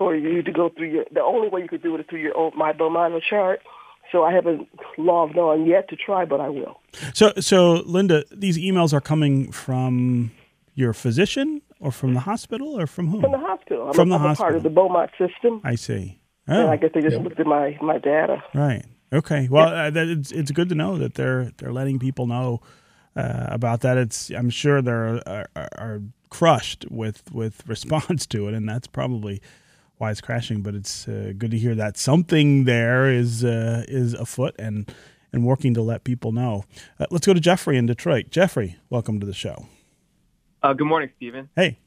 for 0.00 0.16
you 0.16 0.32
need 0.32 0.46
to 0.46 0.52
go 0.52 0.70
through 0.70 0.88
your. 0.88 1.04
The 1.12 1.20
only 1.20 1.48
way 1.48 1.60
you 1.60 1.68
could 1.68 1.82
do 1.82 1.94
it 1.94 2.00
is 2.00 2.06
through 2.08 2.20
your 2.20 2.36
own 2.36 2.52
my 2.56 2.72
Beaumont 2.72 3.22
chart. 3.22 3.60
So 4.10 4.24
I 4.24 4.32
haven't 4.32 4.66
logged 4.96 5.36
on 5.36 5.66
yet 5.66 5.88
to 5.90 5.96
try, 5.96 6.24
but 6.24 6.40
I 6.40 6.48
will. 6.48 6.80
So, 7.14 7.32
so 7.38 7.82
Linda, 7.86 8.24
these 8.32 8.58
emails 8.58 8.92
are 8.92 9.00
coming 9.00 9.52
from 9.52 10.32
your 10.74 10.94
physician 10.94 11.60
or 11.80 11.92
from 11.92 12.14
the 12.14 12.20
hospital 12.20 12.80
or 12.80 12.86
from 12.86 13.08
whom? 13.08 13.20
From 13.20 13.32
the 13.32 13.38
hospital. 13.38 13.88
I'm 13.88 13.92
from 13.92 14.08
a, 14.08 14.12
the 14.12 14.14
I'm 14.16 14.28
hospital. 14.28 14.44
part 14.46 14.56
of 14.56 14.62
the 14.62 14.70
Beaumont 14.70 15.10
system. 15.18 15.60
I 15.62 15.74
see. 15.76 16.18
Oh. 16.48 16.62
And 16.62 16.70
I 16.70 16.76
guess 16.76 16.90
they 16.94 17.02
just 17.02 17.18
looked 17.18 17.38
at 17.38 17.46
my, 17.46 17.78
my 17.82 17.98
data. 17.98 18.42
Right. 18.54 18.84
Okay. 19.12 19.48
Well, 19.48 19.68
uh, 19.68 19.90
that, 19.90 20.08
it's 20.08 20.32
it's 20.32 20.50
good 20.50 20.68
to 20.70 20.74
know 20.74 20.96
that 20.96 21.14
they're 21.14 21.50
they're 21.58 21.72
letting 21.72 21.98
people 21.98 22.26
know 22.26 22.60
uh, 23.16 23.46
about 23.48 23.80
that. 23.80 23.96
It's 23.96 24.30
I'm 24.30 24.50
sure 24.50 24.80
they're 24.80 25.20
are, 25.28 25.48
are 25.56 26.02
crushed 26.30 26.86
with 26.90 27.30
with 27.32 27.62
response 27.68 28.26
to 28.26 28.48
it, 28.48 28.54
and 28.54 28.68
that's 28.68 28.86
probably 28.86 29.42
why 30.00 30.10
it's 30.10 30.20
crashing. 30.20 30.62
But 30.62 30.74
it's 30.74 31.06
uh, 31.06 31.32
good 31.36 31.50
to 31.50 31.58
hear 31.58 31.74
that 31.74 31.96
something 31.98 32.64
there 32.64 33.08
is 33.10 33.44
uh, 33.44 33.84
is 33.86 34.14
afoot 34.14 34.54
and 34.58 34.92
and 35.32 35.44
working 35.44 35.74
to 35.74 35.82
let 35.82 36.04
people 36.04 36.32
know. 36.32 36.64
Uh, 36.98 37.06
let's 37.10 37.26
go 37.26 37.34
to 37.34 37.40
Jeffrey 37.40 37.76
in 37.76 37.86
Detroit. 37.86 38.30
Jeffrey, 38.30 38.76
welcome 38.88 39.20
to 39.20 39.26
the 39.26 39.34
show. 39.34 39.66
Uh, 40.62 40.72
good 40.72 40.86
morning, 40.86 41.10
Stephen. 41.16 41.48
Hey. 41.54 41.78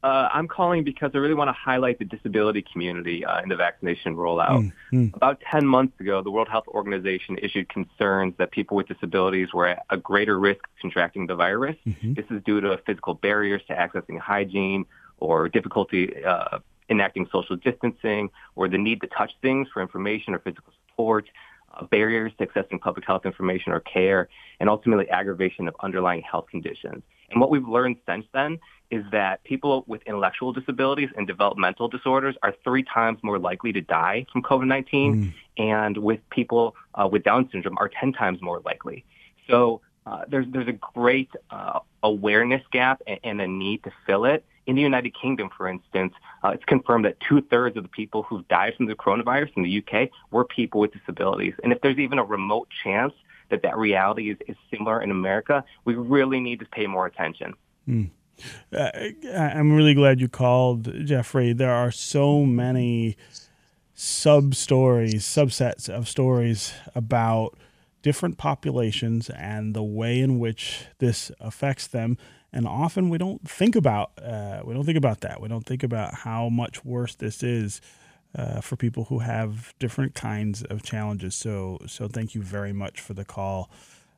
Uh, 0.00 0.28
I'm 0.32 0.46
calling 0.46 0.84
because 0.84 1.10
I 1.14 1.18
really 1.18 1.34
want 1.34 1.48
to 1.48 1.52
highlight 1.52 1.98
the 1.98 2.04
disability 2.04 2.64
community 2.72 3.24
uh, 3.24 3.42
in 3.42 3.48
the 3.48 3.56
vaccination 3.56 4.14
rollout. 4.14 4.72
Mm, 4.92 5.12
About 5.14 5.40
10 5.50 5.66
months 5.66 5.98
ago, 5.98 6.22
the 6.22 6.30
World 6.30 6.48
Health 6.48 6.68
Organization 6.68 7.36
issued 7.42 7.68
concerns 7.68 8.34
that 8.38 8.52
people 8.52 8.76
with 8.76 8.86
disabilities 8.86 9.48
were 9.52 9.66
at 9.66 9.84
a 9.90 9.96
greater 9.96 10.38
risk 10.38 10.60
of 10.68 10.80
contracting 10.80 11.26
the 11.26 11.34
virus. 11.34 11.76
Mm-hmm. 11.84 12.14
This 12.14 12.26
is 12.30 12.40
due 12.44 12.60
to 12.60 12.78
physical 12.86 13.14
barriers 13.14 13.60
to 13.66 13.74
accessing 13.74 14.20
hygiene 14.20 14.86
or 15.16 15.48
difficulty 15.48 16.24
uh, 16.24 16.60
enacting 16.90 17.28
social 17.30 17.56
distancing 17.56 18.30
or 18.56 18.68
the 18.68 18.78
need 18.78 19.00
to 19.00 19.06
touch 19.08 19.32
things 19.42 19.68
for 19.72 19.82
information 19.82 20.34
or 20.34 20.38
physical 20.38 20.72
support, 20.88 21.28
uh, 21.74 21.84
barriers 21.86 22.32
to 22.38 22.46
accessing 22.46 22.80
public 22.80 23.06
health 23.06 23.26
information 23.26 23.72
or 23.72 23.80
care, 23.80 24.28
and 24.60 24.68
ultimately 24.68 25.08
aggravation 25.10 25.68
of 25.68 25.74
underlying 25.80 26.22
health 26.22 26.46
conditions. 26.50 27.02
And 27.30 27.40
what 27.40 27.50
we've 27.50 27.68
learned 27.68 27.96
since 28.06 28.24
then 28.32 28.58
is 28.90 29.04
that 29.12 29.44
people 29.44 29.84
with 29.86 30.02
intellectual 30.06 30.52
disabilities 30.52 31.10
and 31.16 31.26
developmental 31.26 31.88
disorders 31.88 32.36
are 32.42 32.54
three 32.64 32.82
times 32.82 33.18
more 33.22 33.38
likely 33.38 33.72
to 33.72 33.82
die 33.82 34.24
from 34.32 34.42
COVID-19, 34.42 34.88
mm. 34.90 35.34
and 35.58 35.98
with 35.98 36.20
people 36.30 36.74
uh, 36.94 37.06
with 37.10 37.22
Down 37.22 37.48
syndrome 37.52 37.76
are 37.78 37.88
10 37.88 38.12
times 38.14 38.40
more 38.40 38.60
likely. 38.64 39.04
So 39.46 39.82
uh, 40.06 40.24
there's 40.26 40.46
there's 40.48 40.68
a 40.68 40.72
great 40.72 41.30
uh, 41.50 41.80
awareness 42.02 42.62
gap 42.72 43.02
and, 43.06 43.20
and, 43.24 43.40
a 43.42 43.46
need 43.46 43.84
to 43.84 43.92
fill 44.06 44.24
it. 44.24 44.42
In 44.68 44.76
the 44.76 44.82
United 44.82 45.14
Kingdom, 45.20 45.48
for 45.56 45.66
instance, 45.66 46.12
uh, 46.44 46.50
it's 46.50 46.64
confirmed 46.64 47.06
that 47.06 47.16
two 47.20 47.40
thirds 47.40 47.76
of 47.78 47.82
the 47.82 47.88
people 47.88 48.22
who've 48.22 48.46
died 48.48 48.74
from 48.76 48.86
the 48.86 48.94
coronavirus 48.94 49.56
in 49.56 49.62
the 49.62 49.78
UK 49.82 50.10
were 50.30 50.44
people 50.44 50.78
with 50.78 50.92
disabilities. 50.92 51.54
And 51.64 51.72
if 51.72 51.80
there's 51.80 51.98
even 51.98 52.18
a 52.18 52.24
remote 52.24 52.68
chance 52.84 53.14
that 53.48 53.62
that 53.62 53.78
reality 53.78 54.30
is, 54.30 54.36
is 54.46 54.56
similar 54.70 55.00
in 55.02 55.10
America, 55.10 55.64
we 55.86 55.94
really 55.94 56.38
need 56.38 56.60
to 56.60 56.66
pay 56.66 56.86
more 56.86 57.06
attention. 57.06 57.54
Mm. 57.88 58.10
I'm 59.34 59.72
really 59.72 59.94
glad 59.94 60.20
you 60.20 60.28
called, 60.28 61.06
Jeffrey. 61.06 61.54
There 61.54 61.72
are 61.72 61.90
so 61.90 62.44
many 62.44 63.16
sub 63.94 64.54
stories, 64.54 65.24
subsets 65.24 65.88
of 65.88 66.08
stories 66.08 66.74
about 66.94 67.56
different 68.02 68.38
populations 68.38 69.28
and 69.30 69.74
the 69.74 69.82
way 69.82 70.20
in 70.20 70.38
which 70.38 70.84
this 70.98 71.32
affects 71.40 71.86
them. 71.86 72.16
And 72.52 72.66
often 72.66 73.10
we 73.10 73.18
don't 73.18 73.46
think 73.48 73.76
about 73.76 74.12
uh, 74.22 74.60
we 74.64 74.74
don't 74.74 74.84
think 74.84 74.98
about 74.98 75.20
that. 75.20 75.40
We 75.40 75.48
don't 75.48 75.66
think 75.66 75.82
about 75.82 76.14
how 76.14 76.48
much 76.48 76.84
worse 76.84 77.14
this 77.14 77.42
is 77.42 77.80
uh, 78.34 78.60
for 78.60 78.76
people 78.76 79.04
who 79.04 79.20
have 79.20 79.74
different 79.78 80.14
kinds 80.14 80.62
of 80.62 80.82
challenges. 80.82 81.34
So 81.34 81.78
so 81.86 82.08
thank 82.08 82.34
you 82.34 82.42
very 82.42 82.72
much 82.72 83.00
for 83.00 83.14
the 83.14 83.24
call 83.24 83.70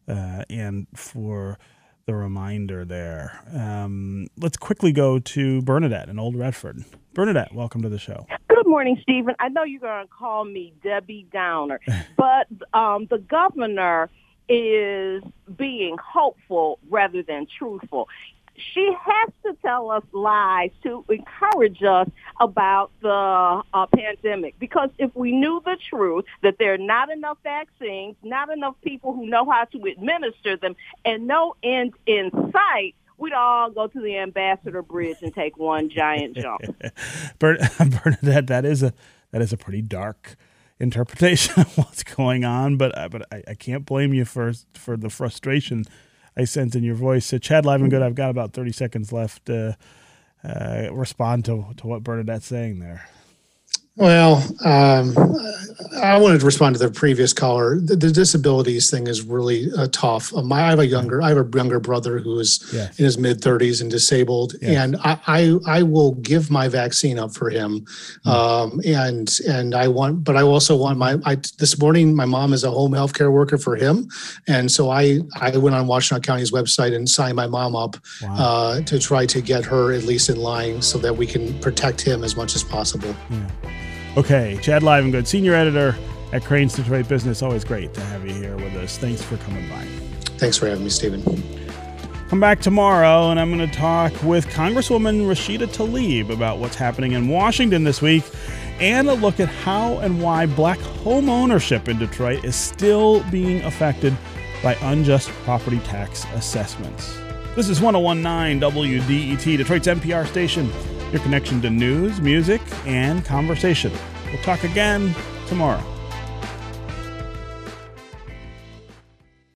uh, 0.09 0.45
and 0.49 0.87
for 0.95 1.59
the 2.07 2.15
reminder 2.15 2.85
there. 2.85 3.41
Um, 3.53 4.27
let's 4.37 4.57
quickly 4.57 4.93
go 4.93 5.19
to 5.19 5.63
Bernadette 5.63 6.09
in 6.09 6.19
Old 6.19 6.35
Redford. 6.35 6.85
Bernadette, 7.15 7.55
welcome 7.55 7.83
to 7.83 7.89
the 7.89 7.99
show. 7.99 8.27
Good 8.49 8.67
morning, 8.67 8.99
Stephen. 9.03 9.35
I 9.39 9.49
know 9.49 9.65
you're 9.65 9.81
going 9.81 10.07
to 10.07 10.13
call 10.13 10.45
me 10.45 10.73
Debbie 10.83 11.27
Downer, 11.33 11.81
but 12.17 12.47
um, 12.73 13.07
the 13.11 13.19
governor 13.19 14.11
is 14.53 15.23
being 15.57 15.97
hopeful 15.99 16.79
rather 16.91 17.23
than 17.23 17.47
truthful 17.59 18.09
she 18.75 18.93
has 19.05 19.33
to 19.45 19.55
tell 19.63 19.91
us 19.91 20.03
lies 20.13 20.71
to 20.83 21.05
encourage 21.09 21.83
us 21.83 22.09
about 22.41 22.91
the 23.01 23.63
uh, 23.73 23.87
pandemic. 23.87 24.59
Because 24.59 24.91
if 24.99 25.15
we 25.15 25.33
knew 25.33 25.63
the 25.65 25.77
truth 25.89 26.25
that 26.43 26.57
there 26.59 26.75
are 26.75 26.79
not 26.79 27.11
enough 27.11 27.39
vaccines, 27.43 28.17
not 28.23 28.51
enough 28.51 28.75
people 28.83 29.13
who 29.13 29.27
know 29.27 29.49
how 29.49 29.65
to 29.65 29.83
administer 29.85 30.57
them, 30.57 30.77
and 31.05 31.27
no 31.27 31.57
end 31.63 31.95
in 32.07 32.31
sight, 32.53 32.95
we'd 33.19 33.33
all 33.33 33.71
go 33.71 33.87
to 33.87 34.01
the 34.01 34.19
Ambassador 34.19 34.83
Bridge 34.83 35.19
and 35.23 35.35
take 35.35 35.57
one 35.57 35.89
giant 35.89 36.37
jump. 36.37 36.63
Bernadette, 37.39 38.47
that 38.49 38.65
is 38.65 38.83
a 38.83 38.93
that 39.33 39.43
is 39.43 39.53
a 39.53 39.57
pretty 39.57 39.83
dark 39.83 40.37
interpretation 40.81 41.55
of 41.61 41.79
what's 41.79 42.03
going 42.03 42.45
on, 42.45 42.77
but 42.77 42.97
uh, 42.97 43.09
but 43.09 43.33
I, 43.33 43.43
I 43.49 43.55
can't 43.55 43.85
blame 43.87 44.13
you 44.13 44.25
for 44.25 44.53
for 44.75 44.97
the 44.97 45.11
frustration 45.11 45.85
I 46.37 46.45
sense 46.45 46.75
in 46.75 46.83
your 46.85 46.95
voice. 46.95 47.27
So 47.27 47.39
Chad 47.39 47.65
Livengood, 47.65 48.03
I've 48.03 48.15
got 48.15 48.31
about 48.31 48.53
30 48.53 48.73
seconds 48.73 49.13
left 49.13 49.47
to 49.47 49.77
uh, 50.45 50.89
respond 50.93 51.45
to, 51.47 51.67
to 51.77 51.87
what 51.87 52.03
Bernadette's 52.03 52.47
saying 52.47 52.79
there. 52.79 53.09
Well, 54.01 54.43
um, 54.65 55.15
I 56.03 56.17
wanted 56.19 56.41
to 56.41 56.47
respond 56.47 56.75
to 56.75 56.79
the 56.79 56.91
previous 56.91 57.35
caller. 57.35 57.79
The, 57.79 57.97
the 57.97 58.11
disabilities 58.11 58.91
thing 58.91 59.07
is 59.07 59.23
really 59.23 59.71
uh, 59.77 59.89
tough. 59.93 60.35
Um, 60.35 60.51
I 60.53 60.61
have 60.61 60.79
a 60.79 60.87
younger, 60.87 61.21
I 61.21 61.29
have 61.29 61.37
a 61.37 61.49
younger 61.55 61.81
brother 61.81 62.19
who 62.19 62.39
is 62.39 62.67
yes. 62.73 62.99
in 62.99 63.05
his 63.05 63.19
mid 63.19 63.43
30s 63.43 63.83
and 63.83 63.91
disabled, 63.91 64.55
yes. 64.63 64.77
and 64.77 64.97
I, 65.05 65.19
I, 65.27 65.59
I 65.67 65.83
will 65.83 66.15
give 66.15 66.51
my 66.51 66.67
vaccine 66.69 67.19
up 67.19 67.35
for 67.35 67.51
him. 67.51 67.81
Mm-hmm. 67.81 68.29
Um, 68.31 68.81
and 68.87 69.39
and 69.47 69.75
I 69.75 69.89
want, 69.89 70.25
but 70.25 70.37
I 70.37 70.43
also 70.43 70.77
want 70.77 70.99
my. 70.99 71.19
I, 71.27 71.37
this 71.59 71.79
morning, 71.79 72.15
my 72.15 72.25
mom 72.25 72.55
is 72.55 72.65
a 72.65 72.71
home 72.71 72.95
health 72.95 73.13
care 73.13 73.31
worker 73.31 73.59
for 73.59 73.77
him, 73.77 74.09
and 74.49 74.71
so 74.71 74.89
I 74.89 75.21
I 75.41 75.55
went 75.57 75.77
on 75.77 75.87
Washtenaw 75.87 76.23
County's 76.23 76.53
website 76.53 76.95
and 76.95 77.07
signed 77.07 77.37
my 77.37 77.47
mom 77.47 77.77
up 77.77 77.97
wow. 78.23 78.35
uh, 78.39 78.81
to 78.83 78.99
try 78.99 79.27
to 79.27 79.43
get 79.43 79.67
her 79.67 79.93
at 79.93 80.05
least 80.05 80.31
in 80.31 80.39
line 80.39 80.81
so 80.81 80.97
that 80.99 81.15
we 81.15 81.27
can 81.27 81.59
protect 81.61 82.01
him 82.01 82.25
as 82.25 82.35
much 82.35 82.55
as 82.55 82.65
possible. 82.65 83.15
Yeah. 83.29 83.90
Okay, 84.17 84.59
Chad 84.61 84.83
Livengood, 84.83 85.25
senior 85.29 85.55
editor 85.55 85.97
at 86.33 86.45
Crain's 86.45 86.75
Detroit 86.75 87.09
Business. 87.09 87.43
Always 87.43 87.63
great 87.63 87.95
to 87.95 88.01
have 88.01 88.27
you 88.27 88.35
here 88.35 88.57
with 88.57 88.75
us. 88.75 88.99
Thanks 88.99 89.23
for 89.23 89.37
coming 89.37 89.69
by. 89.69 89.85
Thanks 90.37 90.57
for 90.57 90.67
having 90.67 90.83
me, 90.83 90.91
Stephen. 90.91 91.23
Come 92.29 92.41
back 92.41 92.61
tomorrow, 92.61 93.31
and 93.31 93.39
I'm 93.39 93.57
going 93.57 93.71
to 93.71 93.77
talk 93.77 94.13
with 94.25 94.47
Congresswoman 94.49 95.27
Rashida 95.27 95.69
Tlaib 95.69 96.29
about 96.29 96.59
what's 96.59 96.75
happening 96.75 97.13
in 97.13 97.29
Washington 97.29 97.85
this 97.85 98.03
week 98.03 98.25
and 98.81 99.09
a 99.09 99.15
look 99.15 99.39
at 99.39 99.49
how 99.49 99.99
and 99.99 100.21
why 100.21 100.45
black 100.45 100.81
home 100.81 101.29
ownership 101.29 101.89
in 101.89 101.99
Detroit 101.99 102.45
is 102.45 102.57
still 102.57 103.23
being 103.31 103.63
affected 103.63 104.17
by 104.61 104.75
unjust 104.83 105.29
property 105.45 105.79
tax 105.81 106.25
assessments. 106.35 107.17
This 107.55 107.69
is 107.69 107.81
1019 107.81 108.61
WDET, 108.61 109.57
Detroit's 109.57 109.87
NPR 109.87 110.27
station 110.27 110.69
your 111.13 111.21
connection 111.23 111.61
to 111.63 111.71
news, 111.71 112.21
music, 112.21 112.61
and 112.87 113.25
conversation. 113.25 113.93
We'll 114.33 114.43
talk 114.43 114.65
again 114.65 115.15
tomorrow. 115.47 116.00